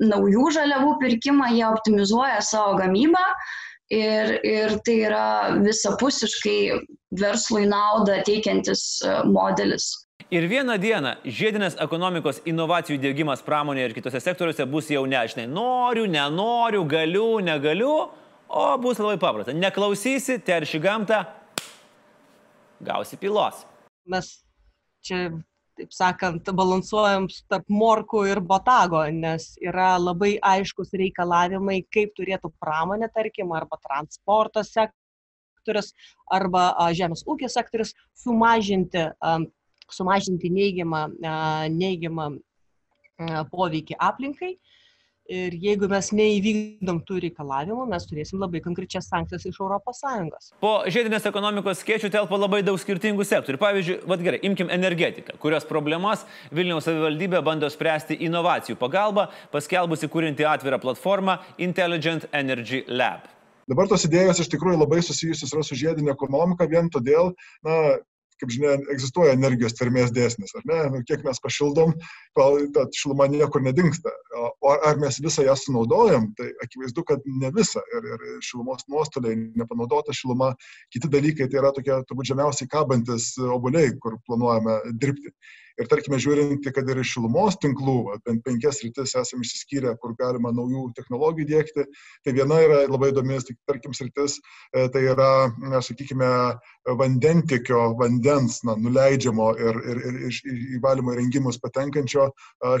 naujų 0.00 0.50
žaliavų 0.56 0.96
pirkimą, 1.02 1.52
jie 1.54 1.66
optimizuoja 1.68 2.40
savo 2.44 2.78
gamybą 2.80 3.24
ir, 3.92 4.38
ir 4.44 4.76
tai 4.84 4.98
yra 5.08 5.24
visapusiškai 5.60 6.58
verslui 7.18 7.68
naudą 7.68 8.20
teikiantis 8.26 8.84
e, 9.04 9.16
modelis. 9.28 9.90
Ir 10.28 10.44
vieną 10.44 10.74
dieną 10.80 11.14
žiedinės 11.24 11.78
ekonomikos 11.80 12.42
inovacijų 12.48 12.98
dėgymas 13.00 13.40
pramonėje 13.46 13.88
ir 13.88 13.94
kitose 13.96 14.20
sektoriuose 14.20 14.66
bus 14.68 14.90
jau 14.92 15.06
nežinai, 15.08 15.46
noriu, 15.48 16.04
nenoriu, 16.10 16.82
galiu, 16.88 17.38
negaliu, 17.40 17.94
o 18.48 18.64
bus 18.80 19.00
labai 19.00 19.16
paprasta. 19.20 19.56
Neklausysi, 19.56 20.36
terši 20.44 20.82
gamtą, 20.84 21.22
gausi 22.84 23.16
pilos. 23.20 23.64
Mes 24.08 24.34
čia 25.04 25.30
taip 25.78 25.94
sakant, 25.94 26.50
balansuojam 26.58 27.28
tarp 27.50 27.68
morkų 27.70 28.24
ir 28.32 28.40
botago, 28.44 29.04
nes 29.14 29.52
yra 29.62 29.94
labai 30.00 30.36
aiškus 30.42 30.92
reikalavimai, 30.98 31.80
kaip 31.94 32.14
turėtų 32.18 32.50
pramonė, 32.62 33.08
tarkim, 33.14 33.52
arba 33.56 33.78
transporto 33.84 34.64
sektorius, 34.66 35.92
arba 36.34 36.70
žemės 36.98 37.24
ūkio 37.28 37.50
sektorius 37.52 37.94
sumažinti, 38.18 39.06
sumažinti 39.92 40.50
neigiamą, 40.52 41.06
neigiamą 41.74 42.32
poveikį 43.52 43.98
aplinkai. 44.10 44.56
Ir 45.28 45.52
jeigu 45.60 45.84
mes 45.92 46.06
neįvykdom 46.16 47.02
tų 47.04 47.18
reikalavimų, 47.26 47.82
mes 47.90 48.06
turėsim 48.08 48.40
labai 48.40 48.62
konkrečias 48.64 49.10
sankcijas 49.10 49.44
iš 49.50 49.58
ES. 49.60 50.46
Po 50.62 50.70
žiedinės 50.88 51.28
ekonomikos 51.28 51.82
skėčių 51.82 52.08
telpa 52.14 52.38
labai 52.40 52.62
daug 52.64 52.80
skirtingų 52.80 53.26
sektorių. 53.28 53.60
Pavyzdžiui, 53.60 53.98
vad 54.08 54.24
gerai, 54.24 54.40
imkim 54.48 54.72
energetiką, 54.72 55.36
kurios 55.42 55.68
problemas 55.68 56.24
Vilniaus 56.48 56.88
savivaldybė 56.88 57.42
bando 57.44 57.68
spręsti 57.68 58.16
inovacijų 58.24 58.80
pagalba, 58.80 59.28
paskelbusi 59.52 60.08
kūrinti 60.08 60.48
atvirą 60.48 60.80
platformą 60.80 61.42
Intelligent 61.60 62.24
Energy 62.32 62.86
Lab. 62.88 63.28
Dabar 63.68 63.84
tos 63.90 64.06
idėjos 64.08 64.38
iš 64.40 64.48
tikrųjų 64.54 64.80
labai 64.80 65.02
susijusios 65.04 65.52
yra 65.52 65.60
su 65.66 65.76
žiedinė 65.76 66.14
ekonomika, 66.14 66.64
vien 66.72 66.88
todėl, 66.88 67.34
na, 67.66 67.98
kaip 68.40 68.52
žinia, 68.54 68.76
egzistuoja 68.94 69.34
energijos 69.36 69.76
tvermės 69.78 70.12
dėsnis, 70.14 70.54
ar 70.58 70.66
ne? 70.70 70.80
Nu, 70.94 71.02
kiek 71.08 71.24
mes 71.26 71.40
pašildom, 71.44 71.94
ta 72.36 72.86
šiluma 72.96 73.28
niekur 73.32 73.64
nedingsta. 73.64 74.12
O 74.64 74.74
ar 74.74 74.98
mes 75.02 75.20
visą 75.24 75.44
ją 75.46 75.54
sunaudojam, 75.58 76.30
tai 76.38 76.50
akivaizdu, 76.64 77.04
kad 77.08 77.24
ne 77.42 77.52
visą. 77.54 77.82
Ir, 77.96 78.10
ir 78.14 78.42
šilumos 78.44 78.86
nuostoliai, 78.92 79.38
nepanaudota 79.58 80.14
šiluma, 80.16 80.52
kiti 80.94 81.10
dalykai, 81.12 81.48
tai 81.50 81.62
yra 81.62 81.72
tokie 81.76 81.94
turbūt 82.08 82.32
žemiausiai 82.32 82.70
kabantis 82.70 83.32
obuoliai, 83.38 83.94
kur 84.02 84.18
planuojame 84.28 84.80
dirbti. 85.00 85.34
Ir 85.78 85.86
tarkime, 85.90 86.18
žiūrint, 86.18 86.64
kad 86.74 86.88
ir 86.90 86.98
iš 87.02 87.12
šilumos 87.14 87.58
tinklų, 87.62 87.96
bent 88.26 88.42
penkias 88.46 88.80
rytis 88.82 89.14
esame 89.18 89.46
išsiskyrę, 89.46 89.94
kur 90.02 90.16
galima 90.18 90.50
naujų 90.54 90.88
technologijų 90.96 91.46
dėkti. 91.52 91.84
Tai 92.26 92.34
viena 92.34 92.58
yra 92.64 92.80
labai 92.90 93.12
įdomi, 93.12 93.38
tarkim, 93.68 93.94
rytis, 93.94 94.40
e, 94.74 94.88
tai 94.94 95.04
yra, 95.12 95.30
na, 95.62 95.82
sakykime, 95.84 96.30
vandentikio 96.98 97.94
vandens 98.00 98.62
na, 98.66 98.74
nuleidžiamo 98.80 99.48
ir, 99.60 99.80
ir, 99.92 100.02
ir 100.10 100.18
iš 100.30 100.40
į 100.48 100.80
valymo 100.82 101.12
įrengimus 101.14 101.60
patenkančio 101.62 102.30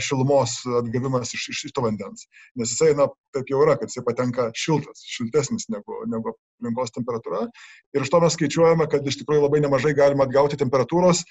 šilumos 0.04 0.58
atgavimas 0.80 1.34
iš, 1.36 1.48
iš 1.68 1.74
to 1.76 1.84
vandens. 1.84 2.26
Nes 2.58 2.72
jisai, 2.72 2.94
na, 2.98 3.08
taip 3.36 3.50
jau 3.52 3.60
yra, 3.64 3.76
kad 3.78 3.92
jisai 3.92 4.04
patenka 4.06 4.48
šiltas, 4.56 5.04
šiltesnis 5.06 5.68
negu, 5.72 6.00
negu 6.10 6.32
aplinkos 6.34 6.94
temperatūra. 6.96 7.46
Ir 7.94 8.04
iš 8.04 8.12
to 8.12 8.22
mes 8.24 8.34
skaičiuojame, 8.36 8.88
kad 8.90 9.06
iš 9.06 9.20
tikrųjų 9.22 9.44
labai 9.44 9.62
nemažai 9.64 9.94
galima 9.98 10.26
atgauti 10.26 10.58
temperatūros 10.60 11.24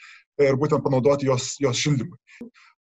ir 0.43 0.57
būtent 0.59 0.83
panaudoti 0.85 1.29
jos, 1.29 1.55
jos 1.63 1.83
šildymui. 1.83 2.17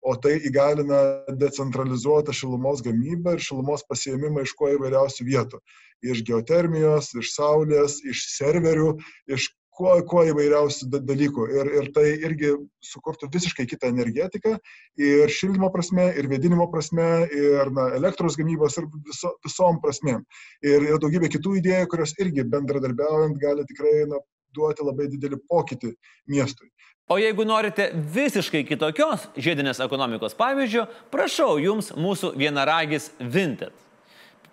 O 0.06 0.12
tai 0.22 0.36
įgalina 0.46 1.00
decentralizuotą 1.40 2.34
šilumos 2.36 2.82
gamybą 2.86 3.34
ir 3.34 3.42
šilumos 3.42 3.82
pasiėmimą 3.90 4.44
iš 4.46 4.52
kuo 4.58 4.70
įvairiausių 4.76 5.26
vietų. 5.26 5.60
Iš 6.06 6.22
geotermijos, 6.28 7.10
iš 7.18 7.32
saulės, 7.34 7.96
iš 8.06 8.22
serverių, 8.36 8.92
iš 9.34 9.48
kuo, 9.76 9.92
kuo 10.08 10.22
įvairiausių 10.30 10.88
dalykų. 10.94 11.48
Ir, 11.56 11.70
ir 11.80 11.90
tai 11.96 12.04
irgi 12.28 12.52
sukurtų 12.84 13.28
visiškai 13.34 13.66
kitą 13.72 13.90
energetiką 13.92 14.56
ir 15.00 15.32
šildymo 15.32 15.72
prasme, 15.74 16.08
ir 16.16 16.30
vėdinimo 16.30 16.68
prasme, 16.72 17.08
ir 17.34 17.72
na, 17.76 17.90
elektros 17.98 18.38
gamybos, 18.40 18.78
ir 18.80 18.88
viso, 19.08 19.34
visom 19.44 19.80
prasmėm. 19.82 20.24
Ir, 20.64 20.86
ir 20.86 21.02
daugybė 21.02 21.32
kitų 21.34 21.58
idėjų, 21.60 21.90
kurios 21.92 22.16
irgi 22.22 22.46
bendradarbiaujant 22.54 23.38
gali 23.42 23.66
tikrai 23.68 24.06
na, 24.12 24.22
duoti 24.56 24.86
labai 24.86 25.10
didelį 25.12 25.42
pokytį 25.50 25.92
miestui. 26.32 26.70
O 27.06 27.18
jeigu 27.22 27.44
norite 27.46 27.92
visiškai 27.94 28.64
kitokios 28.66 29.28
žiedinės 29.38 29.78
ekonomikos 29.84 30.32
pavyzdžio, 30.34 30.88
prašau 31.14 31.52
jums 31.62 31.92
mūsų 31.94 32.32
vienaragis 32.34 33.12
Vinted. 33.20 33.70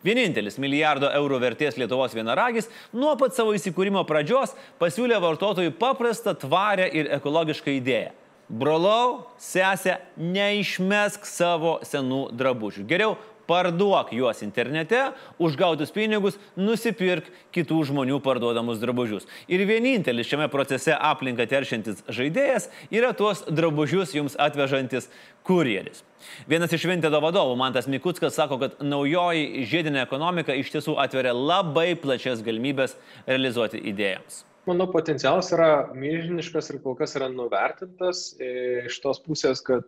Vienintelis 0.06 0.60
milijardo 0.62 1.10
eurų 1.18 1.40
vertės 1.42 1.80
Lietuvos 1.82 2.14
vienaragis 2.14 2.68
nuo 2.94 3.16
pat 3.18 3.34
savo 3.34 3.56
įsikūrimo 3.58 4.04
pradžios 4.06 4.54
pasiūlė 4.78 5.18
vartotojui 5.24 5.74
paprastą, 5.80 6.36
tvarę 6.38 6.86
ir 6.94 7.10
ekologišką 7.18 7.74
idėją. 7.80 8.12
Brolau, 8.54 9.24
sesė, 9.42 9.98
neišmesk 10.20 11.26
savo 11.26 11.80
senų 11.88 12.28
drabužių. 12.38 12.84
Geriau 12.86 13.16
parduok 13.50 14.14
juos 14.16 14.42
internete, 14.46 15.02
užgautus 15.42 15.92
pinigus 15.94 16.38
nusipirk 16.60 17.28
kitų 17.56 17.82
žmonių 17.90 18.20
parduodamus 18.24 18.82
drabužius. 18.82 19.28
Ir 19.52 19.66
vienintelis 19.70 20.30
šiame 20.30 20.50
procese 20.54 20.96
aplinką 20.96 21.48
teršiantis 21.50 22.04
žaidėjas 22.08 22.70
yra 22.94 23.14
tuos 23.18 23.44
drabužius 23.50 24.16
jums 24.16 24.38
atvežantis 24.40 25.10
kurjeris. 25.48 26.04
Vienas 26.48 26.72
iš 26.72 26.86
Vintedo 26.88 27.20
vadovų, 27.24 27.58
Mantas 27.60 27.90
Mikutskas, 27.92 28.38
sako, 28.38 28.62
kad 28.62 28.80
naujoji 28.84 29.66
žiedinė 29.68 30.06
ekonomika 30.06 30.56
iš 30.56 30.72
tiesų 30.78 30.96
atveria 31.04 31.36
labai 31.36 31.94
plačias 32.00 32.44
galimybės 32.46 32.96
realizuoti 33.28 33.82
idėjams. 33.92 34.46
Manau, 34.64 34.88
potencialas 34.88 35.50
yra 35.52 35.90
milžiniškas 35.92 36.72
ir 36.72 36.78
kol 36.86 36.96
kas 36.96 37.18
yra 37.20 37.28
nuvertintas 37.28 38.30
iš 38.40 39.02
tos 39.04 39.20
pusės, 39.26 39.60
kad 39.60 39.84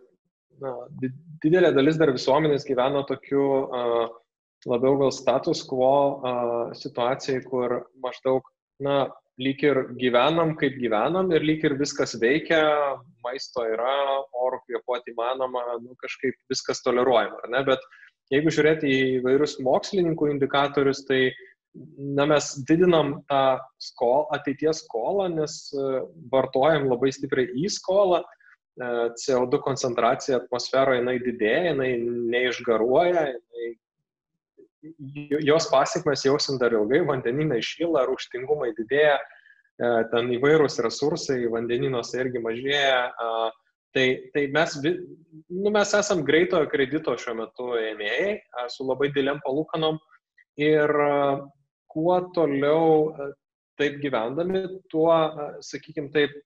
na, 0.62 0.72
didelė 1.44 1.72
dalis 1.76 1.98
dar 2.00 2.12
visuomenės 2.14 2.66
gyvena 2.68 3.04
tokiu 3.08 3.44
uh, 3.66 4.08
labiau 4.66 4.98
gal 5.02 5.12
status 5.14 5.62
quo 5.68 5.92
uh, 6.16 6.74
situacijai, 6.76 7.42
kur 7.46 7.80
maždaug, 8.02 8.46
na, 8.82 9.06
lyg 9.40 9.60
ir 9.64 9.82
gyvenam, 10.00 10.54
kaip 10.60 10.78
gyvenam 10.80 11.28
ir 11.34 11.44
lyg 11.44 11.64
ir 11.68 11.76
viskas 11.80 12.16
veikia, 12.20 12.60
maisto 13.24 13.66
yra, 13.68 14.22
oro 14.32 14.62
kvėpuoti 14.64 15.12
įmanoma, 15.12 15.64
nu, 15.82 15.96
kažkaip 16.00 16.38
viskas 16.52 16.80
toleruojama, 16.84 17.44
ne? 17.52 17.62
Bet 17.68 17.84
jeigu 18.32 18.52
žiūrėti 18.54 18.88
į 18.88 19.02
vairius 19.26 19.58
mokslininkų 19.64 20.30
indikatorius, 20.32 21.04
tai 21.08 21.28
na, 22.16 22.24
mes 22.24 22.54
didinam 22.68 23.18
tą 23.28 23.58
skol, 23.82 24.24
ateities 24.34 24.80
skolą, 24.86 25.28
nes 25.34 25.58
vartojam 26.32 26.88
labai 26.88 27.12
stipriai 27.12 27.52
į 27.60 27.68
skolą, 27.76 28.22
CO2 28.76 29.60
koncentracija 29.64 30.40
atmosferoje 30.42 31.00
jinai 31.00 31.16
didėja, 31.22 31.70
jinai 31.70 31.90
neišgaruoja, 32.32 33.26
jinai, 33.32 33.70
jos 35.46 35.68
pasiekmes 35.72 36.26
jausim 36.26 36.58
dar 36.60 36.76
ilgai, 36.76 37.00
vandeninai 37.08 37.62
šyla, 37.64 38.04
rūštingumai 38.10 38.74
didėja, 38.76 39.16
ten 40.12 40.28
įvairūs 40.36 40.80
resursai 40.84 41.46
vandeninuose 41.52 42.20
irgi 42.20 42.42
mažėja. 42.44 43.00
Tai, 43.96 44.04
tai 44.34 44.42
mes, 44.52 44.74
nu, 44.84 45.70
mes 45.72 45.92
esam 45.96 46.20
greito 46.26 46.58
kredito 46.68 47.14
šiuo 47.16 47.32
metu 47.38 47.70
ėmėjai 47.80 48.34
su 48.68 48.84
labai 48.84 49.08
dėliam 49.14 49.40
palūkanom 49.40 49.96
ir 50.60 50.92
kuo 51.88 52.18
toliau 52.36 53.14
taip 53.80 53.96
gyvendami, 54.02 54.66
tuo, 54.92 55.14
sakykime, 55.64 56.10
taip, 56.12 56.36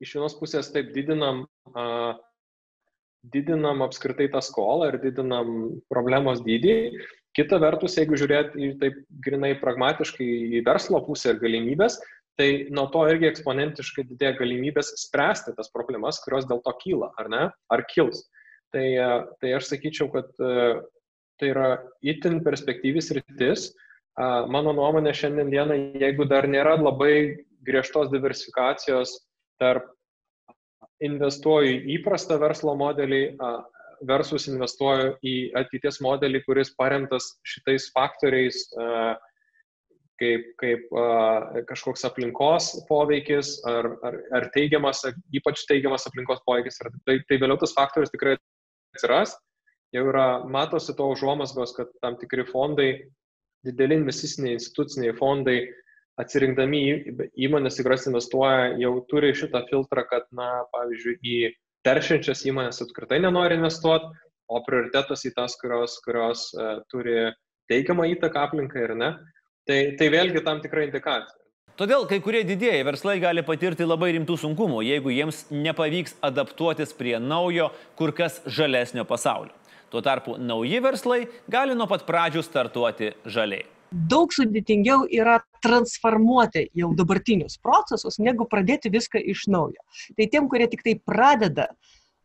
iš 0.00 0.16
vienos 0.16 0.36
pusės 0.40 0.70
taip 0.74 0.92
didinam, 0.94 1.44
a, 1.76 2.16
didinam 3.32 3.84
apskritai 3.84 4.30
tą 4.32 4.42
skolą 4.44 4.90
ir 4.90 5.00
didinam 5.02 5.50
problemos 5.92 6.42
dydį. 6.44 6.76
Kita 7.36 7.60
vertus, 7.62 7.94
jeigu 8.00 8.18
žiūrėti 8.18 8.72
taip 8.80 8.96
grinai 9.22 9.52
pragmatiškai 9.60 10.26
į 10.58 10.64
verslo 10.66 10.98
pusę 11.06 11.34
ir 11.34 11.42
galimybės, 11.42 12.00
tai 12.40 12.66
nuo 12.72 12.86
to 12.90 13.04
irgi 13.10 13.28
eksponentiškai 13.28 14.06
didėja 14.08 14.38
galimybės 14.40 14.94
spręsti 15.04 15.54
tas 15.58 15.70
problemas, 15.74 16.18
kurios 16.24 16.48
dėl 16.48 16.62
to 16.64 16.72
kyla, 16.80 17.12
ar 17.20 17.28
ne, 17.30 17.44
ar 17.70 17.84
kils. 17.92 18.24
Tai, 18.74 18.86
tai 19.42 19.52
aš 19.58 19.68
sakyčiau, 19.72 20.08
kad 20.14 20.30
tai 21.40 21.52
yra 21.52 21.68
itin 22.06 22.40
perspektyvis 22.44 23.10
rytis. 23.16 23.70
Mano 24.52 24.72
nuomonė 24.76 25.12
šiandien 25.16 25.50
dieną, 25.52 25.76
jeigu 26.02 26.26
dar 26.28 26.48
nėra 26.50 26.76
labai 26.80 27.44
griežtos 27.66 28.10
diversifikacijos 28.12 29.14
tarp 29.60 29.90
investuoju 31.04 31.78
į 31.80 31.98
įprastą 31.98 32.38
verslo 32.40 32.74
modelį 32.78 33.22
versus 34.08 34.46
investuoju 34.48 35.16
į 35.26 35.34
ateities 35.60 36.00
modelį, 36.04 36.42
kuris 36.46 36.72
paremtas 36.76 37.34
šitais 37.48 37.90
faktoriais, 37.94 38.62
kaip, 40.20 40.46
kaip 40.60 40.88
kažkoks 41.68 42.04
aplinkos 42.08 42.72
poveikis 42.88 43.58
ar, 43.68 43.90
ar, 44.06 44.18
ar 44.36 44.48
teigiamas, 44.56 45.04
ypač 45.36 45.64
teigiamas 45.68 46.08
aplinkos 46.08 46.42
poveikis. 46.48 46.80
Tai, 46.80 47.20
tai 47.28 47.40
vėliau 47.40 47.60
tas 47.60 47.76
faktorius 47.76 48.12
tikrai 48.12 48.36
atsiras. 48.96 49.36
Jau 49.94 50.04
yra, 50.06 50.44
matosi 50.46 50.94
to 50.96 51.08
užuomasgos, 51.10 51.74
kad 51.74 51.88
tam 52.04 52.16
tikri 52.20 52.44
fondai, 52.46 52.90
dideli 53.66 53.98
investiciniai 53.98 54.54
instituciniai 54.56 55.16
fondai, 55.18 55.64
atsirinkdami 56.20 56.82
įmonės, 57.40 57.80
į 57.80 57.86
kurias 57.86 58.06
investuoja, 58.10 58.70
jau 58.80 58.94
turi 59.10 59.32
šitą 59.36 59.64
filtrą, 59.70 60.04
kad, 60.10 60.28
na, 60.36 60.48
pavyzdžiui, 60.74 61.16
į 61.20 61.38
teršiančias 61.86 62.44
įmonės 62.50 62.82
apskritai 62.84 63.20
nenori 63.24 63.58
investuoti, 63.58 64.10
o 64.50 64.60
prioritetas 64.66 65.24
į 65.28 65.34
tas, 65.36 65.54
kurios, 65.60 65.96
kurios 66.04 66.48
uh, 66.56 66.80
turi 66.90 67.30
teigiamą 67.70 68.08
įtaką 68.16 68.48
aplinkai 68.48 68.88
ir 68.88 68.96
ne. 68.98 69.12
Tai, 69.68 69.78
tai 70.00 70.08
vėlgi 70.10 70.42
tam 70.42 70.58
tikra 70.64 70.82
indikacija. 70.88 71.36
Todėl 71.78 72.02
kai 72.10 72.18
kurie 72.20 72.42
didėjai 72.44 72.82
verslai 72.84 73.14
gali 73.22 73.44
patirti 73.46 73.86
labai 73.86 74.10
rimtų 74.16 74.34
sunkumų, 74.42 74.82
jeigu 74.84 75.12
jiems 75.14 75.46
nepavyks 75.48 76.18
adaptuotis 76.26 76.92
prie 76.96 77.14
naujo, 77.22 77.70
kur 77.96 78.12
kas 78.16 78.40
žalesnio 78.44 79.06
pasaulio. 79.08 79.54
Tuo 79.90 80.02
tarpu 80.04 80.36
nauji 80.36 80.82
verslai 80.84 81.22
gali 81.50 81.74
nuo 81.78 81.88
pat 81.90 82.04
pradžių 82.06 82.44
startuoti 82.44 83.14
žaliai. 83.24 83.64
Daug 83.90 84.30
sudėtingiau 84.30 85.06
yra 85.10 85.40
transformuoti 85.64 86.68
jau 86.78 86.92
dabartinius 86.94 87.58
procesus, 87.58 88.20
negu 88.22 88.46
pradėti 88.46 88.92
viską 88.92 89.18
iš 89.32 89.48
naujo. 89.50 89.82
Tai 90.14 90.28
tiem, 90.30 90.46
kurie 90.50 90.68
tik 90.70 90.84
tai 90.86 90.94
pradeda, 91.02 91.66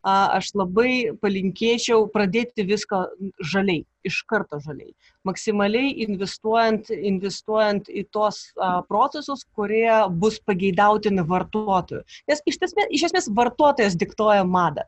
aš 0.06 0.52
labai 0.54 1.10
palinkėčiau 1.18 2.04
pradėti 2.14 2.62
viską 2.68 3.00
žaliai, 3.42 3.82
iš 4.06 4.20
karto 4.30 4.60
žaliai. 4.62 4.92
Maksimaliai 5.26 5.90
investuojant, 6.04 6.92
investuojant 6.94 7.90
į 7.90 8.04
tos 8.14 8.38
procesus, 8.86 9.42
kurie 9.58 9.90
bus 10.14 10.38
pageidautini 10.46 11.26
vartotojų. 11.26 12.04
Nes 12.30 12.44
iš 12.46 12.60
esmės, 12.68 12.86
iš 12.94 13.08
esmės 13.10 13.26
vartotojas 13.34 13.98
diktuoja 13.98 14.46
madą. 14.46 14.86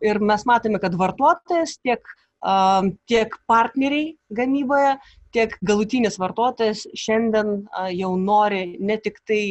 Ir 0.00 0.24
mes 0.24 0.48
matome, 0.48 0.80
kad 0.80 0.96
vartotojas 0.96 1.76
tiek, 1.84 2.00
tiek 3.10 3.34
partneriai 3.50 4.14
gamyboje, 4.32 4.94
tiek 5.34 5.56
galutinis 5.66 6.16
vartotojas 6.18 6.86
šiandien 6.96 7.66
jau 7.94 8.14
nori 8.16 8.76
ne 8.80 8.96
tik 8.96 9.20
tai 9.28 9.42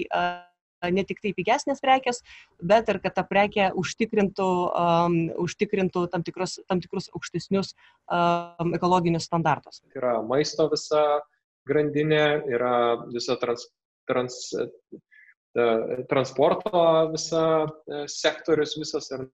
ne 0.87 1.03
tik 1.03 1.19
tai 1.19 1.33
pigesnės 1.35 1.81
prekės, 1.83 2.21
bet 2.63 2.87
ir 2.91 3.01
kad 3.03 3.17
ta 3.17 3.25
prekė 3.27 3.65
užtikrintų, 3.79 4.47
um, 4.71 5.17
užtikrintų 5.43 6.05
tam, 6.13 6.23
tikrus, 6.23 6.55
tam 6.71 6.79
tikrus 6.79 7.09
aukštesnius 7.11 7.73
um, 8.07 8.71
ekologinius 8.77 9.27
standartus. 9.27 9.81
Yra 9.97 10.19
maisto 10.23 10.69
visa 10.71 11.03
grandinė, 11.67 12.23
yra 12.47 12.73
visa 13.11 13.35
trans, 13.41 13.67
trans, 14.09 14.39
ta, 15.57 15.67
transporto 16.09 16.81
visa 17.13 17.43
e, 17.65 18.03
sektorius 18.11 18.75
visas 18.79 19.09
ir 19.15 19.27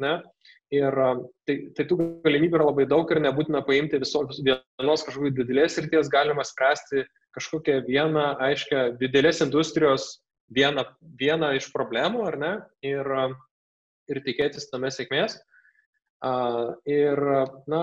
ne. 0.00 0.14
Ir 0.72 0.94
tai, 1.44 1.56
tai 1.76 1.84
tų 1.84 1.98
galimybių 2.24 2.56
yra 2.56 2.68
labai 2.70 2.86
daug 2.88 3.10
ir 3.12 3.20
nebūtina 3.20 3.60
paimti 3.66 4.00
visos 4.00 4.38
vienos 4.40 5.04
kažkokios 5.04 5.34
didelės 5.36 5.76
ryties, 5.84 6.08
galima 6.12 6.46
spręsti 6.48 7.04
kažkokią 7.36 7.82
vieną 7.84 8.24
aiškę 8.40 8.84
didelės 9.00 9.42
industrijos 9.44 10.22
vieną, 10.52 10.84
vieną 11.20 11.52
iš 11.58 11.68
problemų, 11.74 12.24
ar 12.30 12.38
ne, 12.40 12.52
ir, 12.84 13.08
ir 14.08 14.22
tikėtis 14.24 14.70
tame 14.70 14.88
sėkmės. 14.92 15.38
Ir, 16.88 17.22
na, 17.68 17.82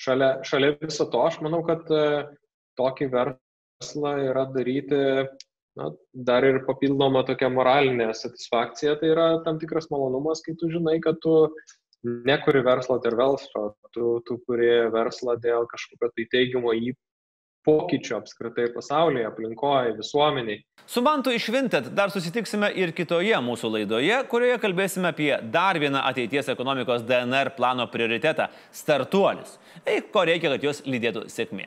šalia, 0.00 0.30
šalia 0.46 0.76
viso 0.80 1.08
to, 1.12 1.22
aš 1.26 1.40
manau, 1.42 1.62
kad 1.66 1.88
e, 1.90 2.02
tokį 2.78 3.08
verslą 3.14 4.12
yra 4.28 4.44
daryti 4.54 5.00
na, 5.76 5.90
dar 6.28 6.46
ir 6.48 6.62
papildoma 6.66 7.22
tokia 7.28 7.50
moralinė 7.52 8.10
satisfakcija, 8.16 8.96
tai 9.00 9.12
yra 9.14 9.26
tam 9.46 9.60
tikras 9.62 9.90
malonumas, 9.92 10.42
kai 10.44 10.56
tu 10.60 10.70
žinai, 10.72 10.98
kad 11.04 11.20
tu 11.24 11.36
nekuri 12.06 12.62
verslo 12.64 12.98
dėl 13.02 13.16
verslo, 13.18 13.68
tu, 13.94 14.16
tu 14.26 14.38
kuri 14.46 14.70
verslą 14.94 15.36
dėl 15.42 15.68
kažkokio 15.70 16.12
tai 16.12 16.26
teigiamo 16.32 16.74
į, 16.76 16.94
pokyčio 17.66 18.20
apskritai 18.20 18.68
pasaulyje, 18.74 19.26
aplinkoje, 19.26 19.96
visuomeniai. 19.98 20.60
Su 20.86 21.02
Mantu 21.02 21.32
iš 21.34 21.48
Vinted 21.50 21.88
dar 21.98 22.12
susitiksime 22.14 22.70
ir 22.78 22.92
kitoje 22.94 23.40
mūsų 23.42 23.72
laidoje, 23.74 24.20
kurioje 24.30 24.60
kalbėsime 24.62 25.10
apie 25.10 25.32
dar 25.56 25.80
vieną 25.82 26.04
ateities 26.12 26.52
ekonomikos 26.54 27.02
DNR 27.08 27.50
plano 27.56 27.88
prioritetą- 27.90 28.46
startuolis. 28.82 29.58
Tai 29.82 29.98
ko 30.14 30.22
reikia, 30.30 30.54
kad 30.54 30.62
jos 30.62 30.82
lydėtų 30.86 31.26
sėkmė. 31.26 31.66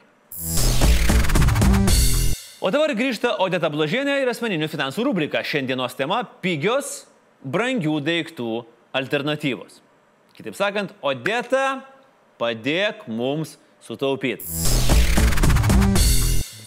O 2.60 2.68
dabar 2.76 2.92
grįžta 2.92 3.38
Odeta 3.40 3.70
Blažienė 3.72 4.18
ir 4.20 4.28
asmeninių 4.28 4.68
finansų 4.68 5.06
rubrika. 5.08 5.40
Šiandienos 5.48 5.94
tema- 5.96 6.26
pigios, 6.44 7.06
brangių 7.40 8.02
daiktų 8.04 8.66
alternatyvos. 8.92 9.80
Kitaip 10.36 10.60
sakant, 10.60 10.92
Odeta, 11.00 11.86
padėk 12.38 13.08
mums 13.08 13.56
sutaupyti. 13.80 14.69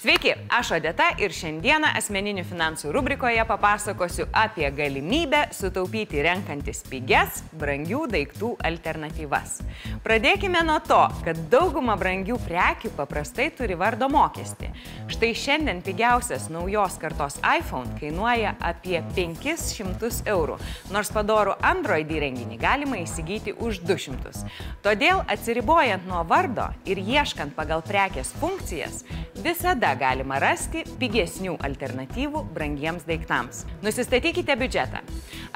Sveiki, 0.03 0.33
aš 0.51 0.73
Odeta 0.75 1.13
ir 1.23 1.31
šiandieną 1.31 1.93
asmeninių 1.95 2.43
finansų 2.43 2.91
rubrikoje 2.91 3.43
papasakosiu 3.47 4.25
apie 4.35 4.67
galimybę 4.75 5.45
sutaupyti 5.55 6.25
renkantis 6.27 6.81
pigias, 6.91 7.39
brangių 7.55 8.01
daiktų 8.11 8.49
alternatyvas. 8.67 9.61
Pradėkime 10.03 10.65
nuo 10.67 10.81
to, 10.83 10.99
kad 11.23 11.39
dauguma 11.53 11.95
brangių 12.01 12.41
prekių 12.49 12.91
paprastai 12.97 13.47
turi 13.55 13.77
vardo 13.79 14.09
mokestį. 14.11 14.73
Štai 15.13 15.31
šiandien 15.39 15.85
pigiausias 15.87 16.49
naujos 16.51 16.99
kartos 16.99 17.39
iPhone 17.47 17.95
kainuoja 18.03 18.57
apie 18.59 18.99
500 19.15 20.27
eurų, 20.35 20.59
nors 20.91 21.15
padorų 21.15 21.55
Android 21.71 22.11
įrenginį 22.11 22.59
galima 22.59 22.99
įsigyti 23.05 23.55
už 23.55 23.85
200. 23.87 24.35
Todėl 24.83 25.23
atsiribojant 25.31 26.11
nuo 26.11 26.27
vardo 26.27 26.73
ir 26.91 26.99
ieškant 26.99 27.55
pagal 27.55 27.87
prekės 27.87 28.35
funkcijas, 28.43 29.05
visada 29.43 29.91
galima 29.99 30.39
rasti 30.43 30.85
pigesnių 31.01 31.57
alternatyvų 31.67 32.45
brangiems 32.55 33.03
daiktams. 33.09 33.65
Nusistatykite 33.83 34.55
biudžetą. 34.61 35.03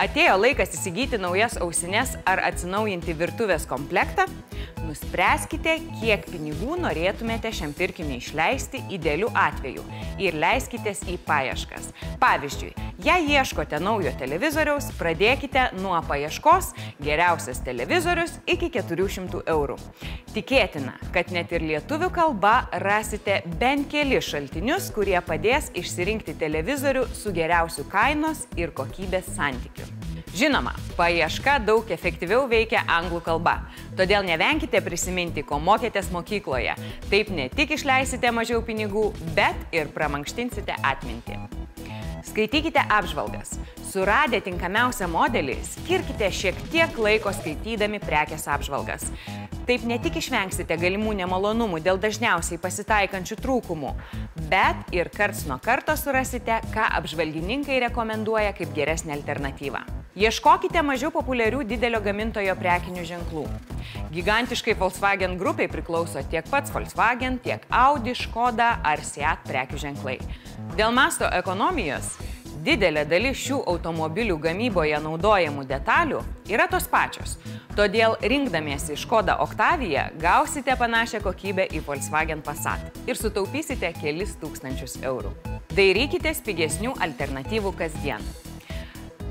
Atėjo 0.03 0.35
laikas 0.41 0.75
įsigyti 0.75 1.21
naujas 1.23 1.55
ausines 1.63 2.17
ar 2.27 2.43
atsinaujinti 2.49 3.15
virtuvės 3.17 3.69
komplektą? 3.71 4.27
Nuspręskite, 4.87 5.81
kiek 5.99 6.27
pinigų 6.31 6.77
norėtumėte 6.79 7.51
šiam 7.55 7.73
pirkiniui 7.75 8.21
išleisti 8.21 8.85
idealiu 8.95 9.33
atveju 9.35 9.83
ir 10.23 10.37
leiskitės 10.39 11.01
į 11.11 11.17
paieškas. 11.27 11.89
Pavyzdžiui, 12.23 12.71
jei 13.03 13.33
ieškote 13.35 13.81
naujo 13.83 14.13
televizoriaus, 14.21 14.93
pradėkite 14.99 15.69
nuo 15.81 15.99
paieškos 16.07 16.71
geriausias 17.03 17.63
televizorius 17.67 18.37
iki 18.47 18.71
400 18.79 19.43
eurų. 19.57 19.79
Tikėtina, 20.37 20.95
kad 21.15 21.33
net 21.35 21.55
ir 21.57 21.67
lietuvių 21.67 22.13
kalba 22.15 22.57
rasite 22.87 23.41
bent 23.59 23.91
keli 23.91 24.21
šaltinius, 24.23 24.93
kurie 24.95 25.19
padės 25.27 25.73
išsirinkti 25.75 26.37
televizorių 26.39 27.09
su 27.17 27.35
geriausiu 27.35 27.89
kainos 27.91 28.47
ir 28.61 28.75
kokybės 28.77 29.35
santykiu. 29.35 30.16
Žinoma, 30.37 30.75
paieška 30.99 31.55
daug 31.65 31.89
efektyviau 31.95 32.43
veikia 32.51 32.83
anglų 32.93 33.23
kalba, 33.25 33.55
todėl 33.97 34.27
nevenkite 34.27 34.83
prisiminti, 34.85 35.41
ko 35.41 35.57
mokėtės 35.65 36.11
mokykloje. 36.13 36.75
Taip 37.09 37.31
ne 37.33 37.47
tik 37.49 37.73
išleisite 37.79 38.29
mažiau 38.37 38.61
pinigų, 38.67 39.07
bet 39.33 39.57
ir 39.73 39.89
pramankštinsite 39.97 40.77
atmintį. 40.85 41.41
Skaitykite 42.29 42.85
apžvalgas. 42.99 43.55
Suradę 43.87 44.43
tinkamiausią 44.45 45.09
modelį, 45.09 45.57
skirkite 45.71 46.29
šiek 46.29 46.61
tiek 46.69 47.01
laiko 47.01 47.33
skaitydami 47.33 48.03
prekės 48.05 48.45
apžvalgas. 48.53 49.09
Taip 49.65 49.89
ne 49.89 49.97
tik 50.03 50.21
išvengsite 50.21 50.77
galimų 50.77 51.17
nemalonumų 51.23 51.81
dėl 51.87 51.97
dažniausiai 52.03 52.61
pasitaikančių 52.61 53.41
trūkumų, 53.41 53.97
bet 54.53 54.93
ir 54.93 55.09
karts 55.17 55.47
nuo 55.49 55.57
karto 55.65 55.97
surasite, 55.97 56.61
ką 56.77 56.91
apžvalgininkai 57.01 57.81
rekomenduoja 57.89 58.53
kaip 58.59 58.77
geresnę 58.77 59.17
alternatyvą. 59.17 59.96
Ieškokite 60.17 60.81
mažiau 60.81 61.11
populiarių 61.13 61.59
didelio 61.69 61.99
gamintojo 62.01 62.55
prekinių 62.57 63.03
ženklų. 63.05 63.43
Gigantiškai 64.15 64.73
Volkswagen 64.81 65.35
grupiai 65.37 65.69
priklauso 65.69 66.23
tiek 66.33 66.47
pats 66.49 66.73
Volkswagen, 66.73 67.37
tiek 67.45 67.67
Audi, 67.69 68.15
Škoda 68.17 68.79
ar 68.81 69.03
Seat 69.05 69.45
prekių 69.45 69.83
ženklai. 69.83 70.17
Dėl 70.79 70.95
masto 70.97 71.29
ekonomijos 71.29 72.15
didelė 72.65 73.05
dalis 73.05 73.37
šių 73.43 73.61
automobilių 73.75 74.39
gamyboje 74.41 75.03
naudojamų 75.05 75.67
detalių 75.69 76.25
yra 76.49 76.65
tos 76.73 76.89
pačios. 76.89 77.37
Todėl 77.77 78.17
rinkdamiesi 78.25 78.97
Škoda 78.97 79.37
Octavia 79.45 80.09
gausite 80.17 80.81
panašią 80.81 81.21
kokybę 81.29 81.69
į 81.77 81.85
Volkswagen 81.85 82.41
Passat 82.41 83.05
ir 83.05 83.21
sutaupysite 83.21 83.93
kelis 84.01 84.33
tūkstančius 84.41 84.97
eurų. 85.05 85.37
Dairykitės 85.77 86.41
pigesnių 86.41 86.97
alternatyvų 87.05 87.77
kasdien. 87.85 88.25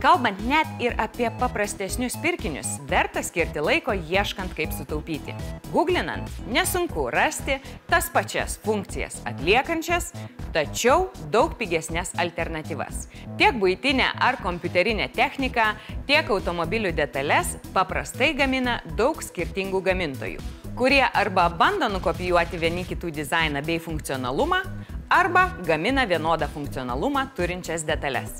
Kalbant 0.06 0.38
net 0.46 0.70
ir 0.78 0.94
apie 1.02 1.32
paprastesnius 1.40 2.14
pirkinius, 2.22 2.76
verta 2.86 3.24
skirti 3.26 3.58
laiko 3.58 3.96
ieškant, 3.98 4.52
kaip 4.54 4.70
sutaupyti. 4.78 5.34
Googlinant 5.72 6.30
nesunku 6.54 7.08
rasti 7.10 7.56
tas 7.90 8.12
pačias 8.14 8.60
funkcijas 8.62 9.16
atliekančias, 9.26 10.12
tačiau 10.54 11.08
daug 11.34 11.56
pigesnės 11.58 12.14
alternatyvas. 12.22 13.08
Tiek 13.40 13.58
būtinę 13.58 14.12
ar 14.28 14.38
kompiuterinę 14.46 15.08
techniką, 15.16 15.72
tiek 16.06 16.30
automobilių 16.30 16.92
detalės 16.94 17.56
paprastai 17.74 18.36
gamina 18.38 18.84
daug 19.00 19.26
skirtingų 19.26 19.82
gamintojų, 19.90 20.44
kurie 20.78 21.02
arba 21.02 21.48
bando 21.50 21.90
nukopijuoti 21.90 22.62
vieni 22.62 22.86
kitų 22.86 23.10
dizainą 23.24 23.66
bei 23.66 23.82
funkcionalumą, 23.82 24.62
arba 25.10 25.48
gamina 25.66 26.06
vienodą 26.06 26.46
funkcionalumą 26.54 27.26
turinčias 27.34 27.90
detalės. 27.90 28.38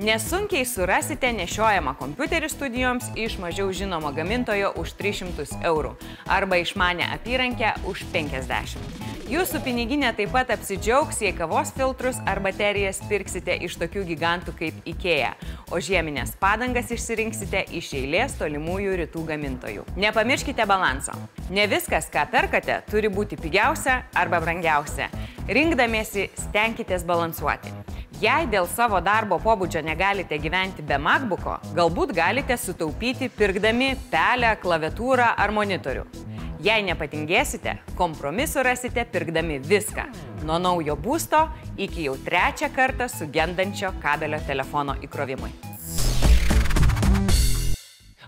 Nesunkiai 0.00 0.64
surasite 0.64 1.28
nešiojamą 1.36 1.92
kompiuterį 2.00 2.48
studijoms 2.48 3.10
iš 3.20 3.34
mažiau 3.42 3.68
žinomo 3.76 4.08
gamintojo 4.16 4.70
už 4.80 4.94
300 4.96 5.58
eurų 5.68 5.90
arba 6.24 6.56
išmanę 6.62 7.10
apyrankę 7.12 7.74
už 7.90 8.06
50. 8.14 8.80
Jūsų 9.28 9.60
piniginė 9.64 10.14
taip 10.16 10.32
pat 10.32 10.48
apsidžiaugs, 10.54 11.20
jei 11.20 11.34
kavos 11.36 11.74
filtrus 11.76 12.16
ar 12.24 12.40
baterijas 12.40 13.02
pirksite 13.08 13.58
iš 13.68 13.76
tokių 13.80 14.06
gigantų 14.08 14.56
kaip 14.56 14.88
IKEA, 14.88 15.34
o 15.68 15.80
žieminės 15.80 16.34
padangas 16.40 16.88
išsirinksite 16.92 17.66
iš 17.76 17.92
eilės 18.00 18.36
tolimųjų 18.40 18.96
rytų 19.04 19.26
gamintojų. 19.28 19.86
Nepamirškite 20.00 20.68
balanso. 20.68 21.16
Ne 21.52 21.68
viskas, 21.68 22.08
ką 22.12 22.24
perkate, 22.32 22.80
turi 22.88 23.12
būti 23.12 23.36
pigiausia 23.40 24.02
arba 24.16 24.40
brangiausia. 24.40 25.12
Rinkdamiesi, 25.48 26.30
stenkitės 26.48 27.04
balansuoti. 27.04 27.72
Jei 28.22 28.44
dėl 28.46 28.68
savo 28.70 29.00
darbo 29.02 29.34
pobūdžio 29.42 29.80
negalite 29.82 30.36
gyventi 30.38 30.84
be 30.86 30.94
MacBook'o, 30.94 31.56
galbūt 31.74 32.12
galite 32.14 32.54
sutaupyti 32.54 33.26
pirkdami 33.34 33.88
pelę, 34.12 34.52
klaviatūrą 34.62 35.32
ar 35.42 35.50
monitorių. 35.56 36.04
Jei 36.62 36.86
nepatingėsite, 36.86 37.74
kompromisų 37.98 38.62
rasite 38.68 39.02
pirkdami 39.10 39.58
viską- 39.66 40.06
nuo 40.46 40.60
naujo 40.62 40.94
būsto 40.94 41.48
iki 41.76 42.06
jau 42.06 42.14
trečią 42.14 42.70
kartą 42.70 43.10
sugendančio 43.10 43.90
kabelio 43.98 44.38
telefono 44.46 44.94
įkrovimui. 45.02 45.71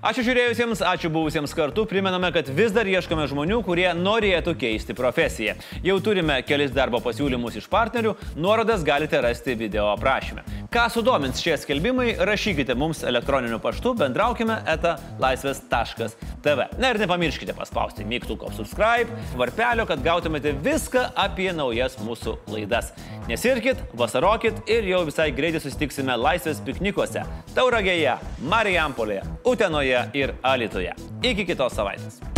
Ačiū 0.05 0.21
žiūrėjusiems, 0.21 0.83
ačiū 0.85 1.09
buvusiems 1.09 1.55
kartu. 1.57 1.87
Primename, 1.89 2.29
kad 2.35 2.51
vis 2.53 2.75
dar 2.77 2.85
ieškome 2.85 3.25
žmonių, 3.31 3.63
kurie 3.65 3.87
norėtų 3.97 4.53
keisti 4.61 4.93
profesiją. 4.93 5.55
Jau 5.81 5.97
turime 6.05 6.37
kelis 6.45 6.75
darbo 6.77 7.01
pasiūlymus 7.01 7.57
iš 7.57 7.71
partnerių, 7.73 8.13
nuorodas 8.37 8.85
galite 8.85 9.23
rasti 9.25 9.57
video 9.57 9.87
aprašyme. 9.95 10.45
Ką 10.75 10.89
sudomins 10.91 11.39
šie 11.39 11.53
skelbimai, 11.63 12.17
rašykite 12.27 12.75
mums 12.75 13.05
elektroniniu 13.07 13.61
paštu 13.63 13.93
bendraukime 13.95 14.57
eta 14.73 14.97
laisvės.tv. 15.23 16.67
Na 16.83 16.91
ir 16.91 16.99
nepamirškite 16.99 17.55
paspausti 17.55 18.03
mygtuko 18.11 18.51
subscribe, 18.57 19.15
varpelio, 19.39 19.87
kad 19.87 20.03
gautumėte 20.03 20.51
viską 20.67 21.07
apie 21.29 21.53
naujas 21.55 21.95
mūsų 22.03 22.35
laidas. 22.51 22.91
Nesirkit, 23.31 23.87
vasarokit 23.95 24.67
ir 24.67 24.91
jau 24.91 25.05
visai 25.07 25.31
greitai 25.31 25.63
susitiksime 25.63 26.19
laisvės 26.19 26.59
piknikuose- 26.67 27.23
Tauragėje, 27.55 28.19
Marijampolėje, 28.43 29.23
Utenoje 29.47 30.09
ir 30.13 30.35
Alitoje. 30.43 30.99
Iki 31.23 31.53
kitos 31.55 31.79
savaitės. 31.79 32.34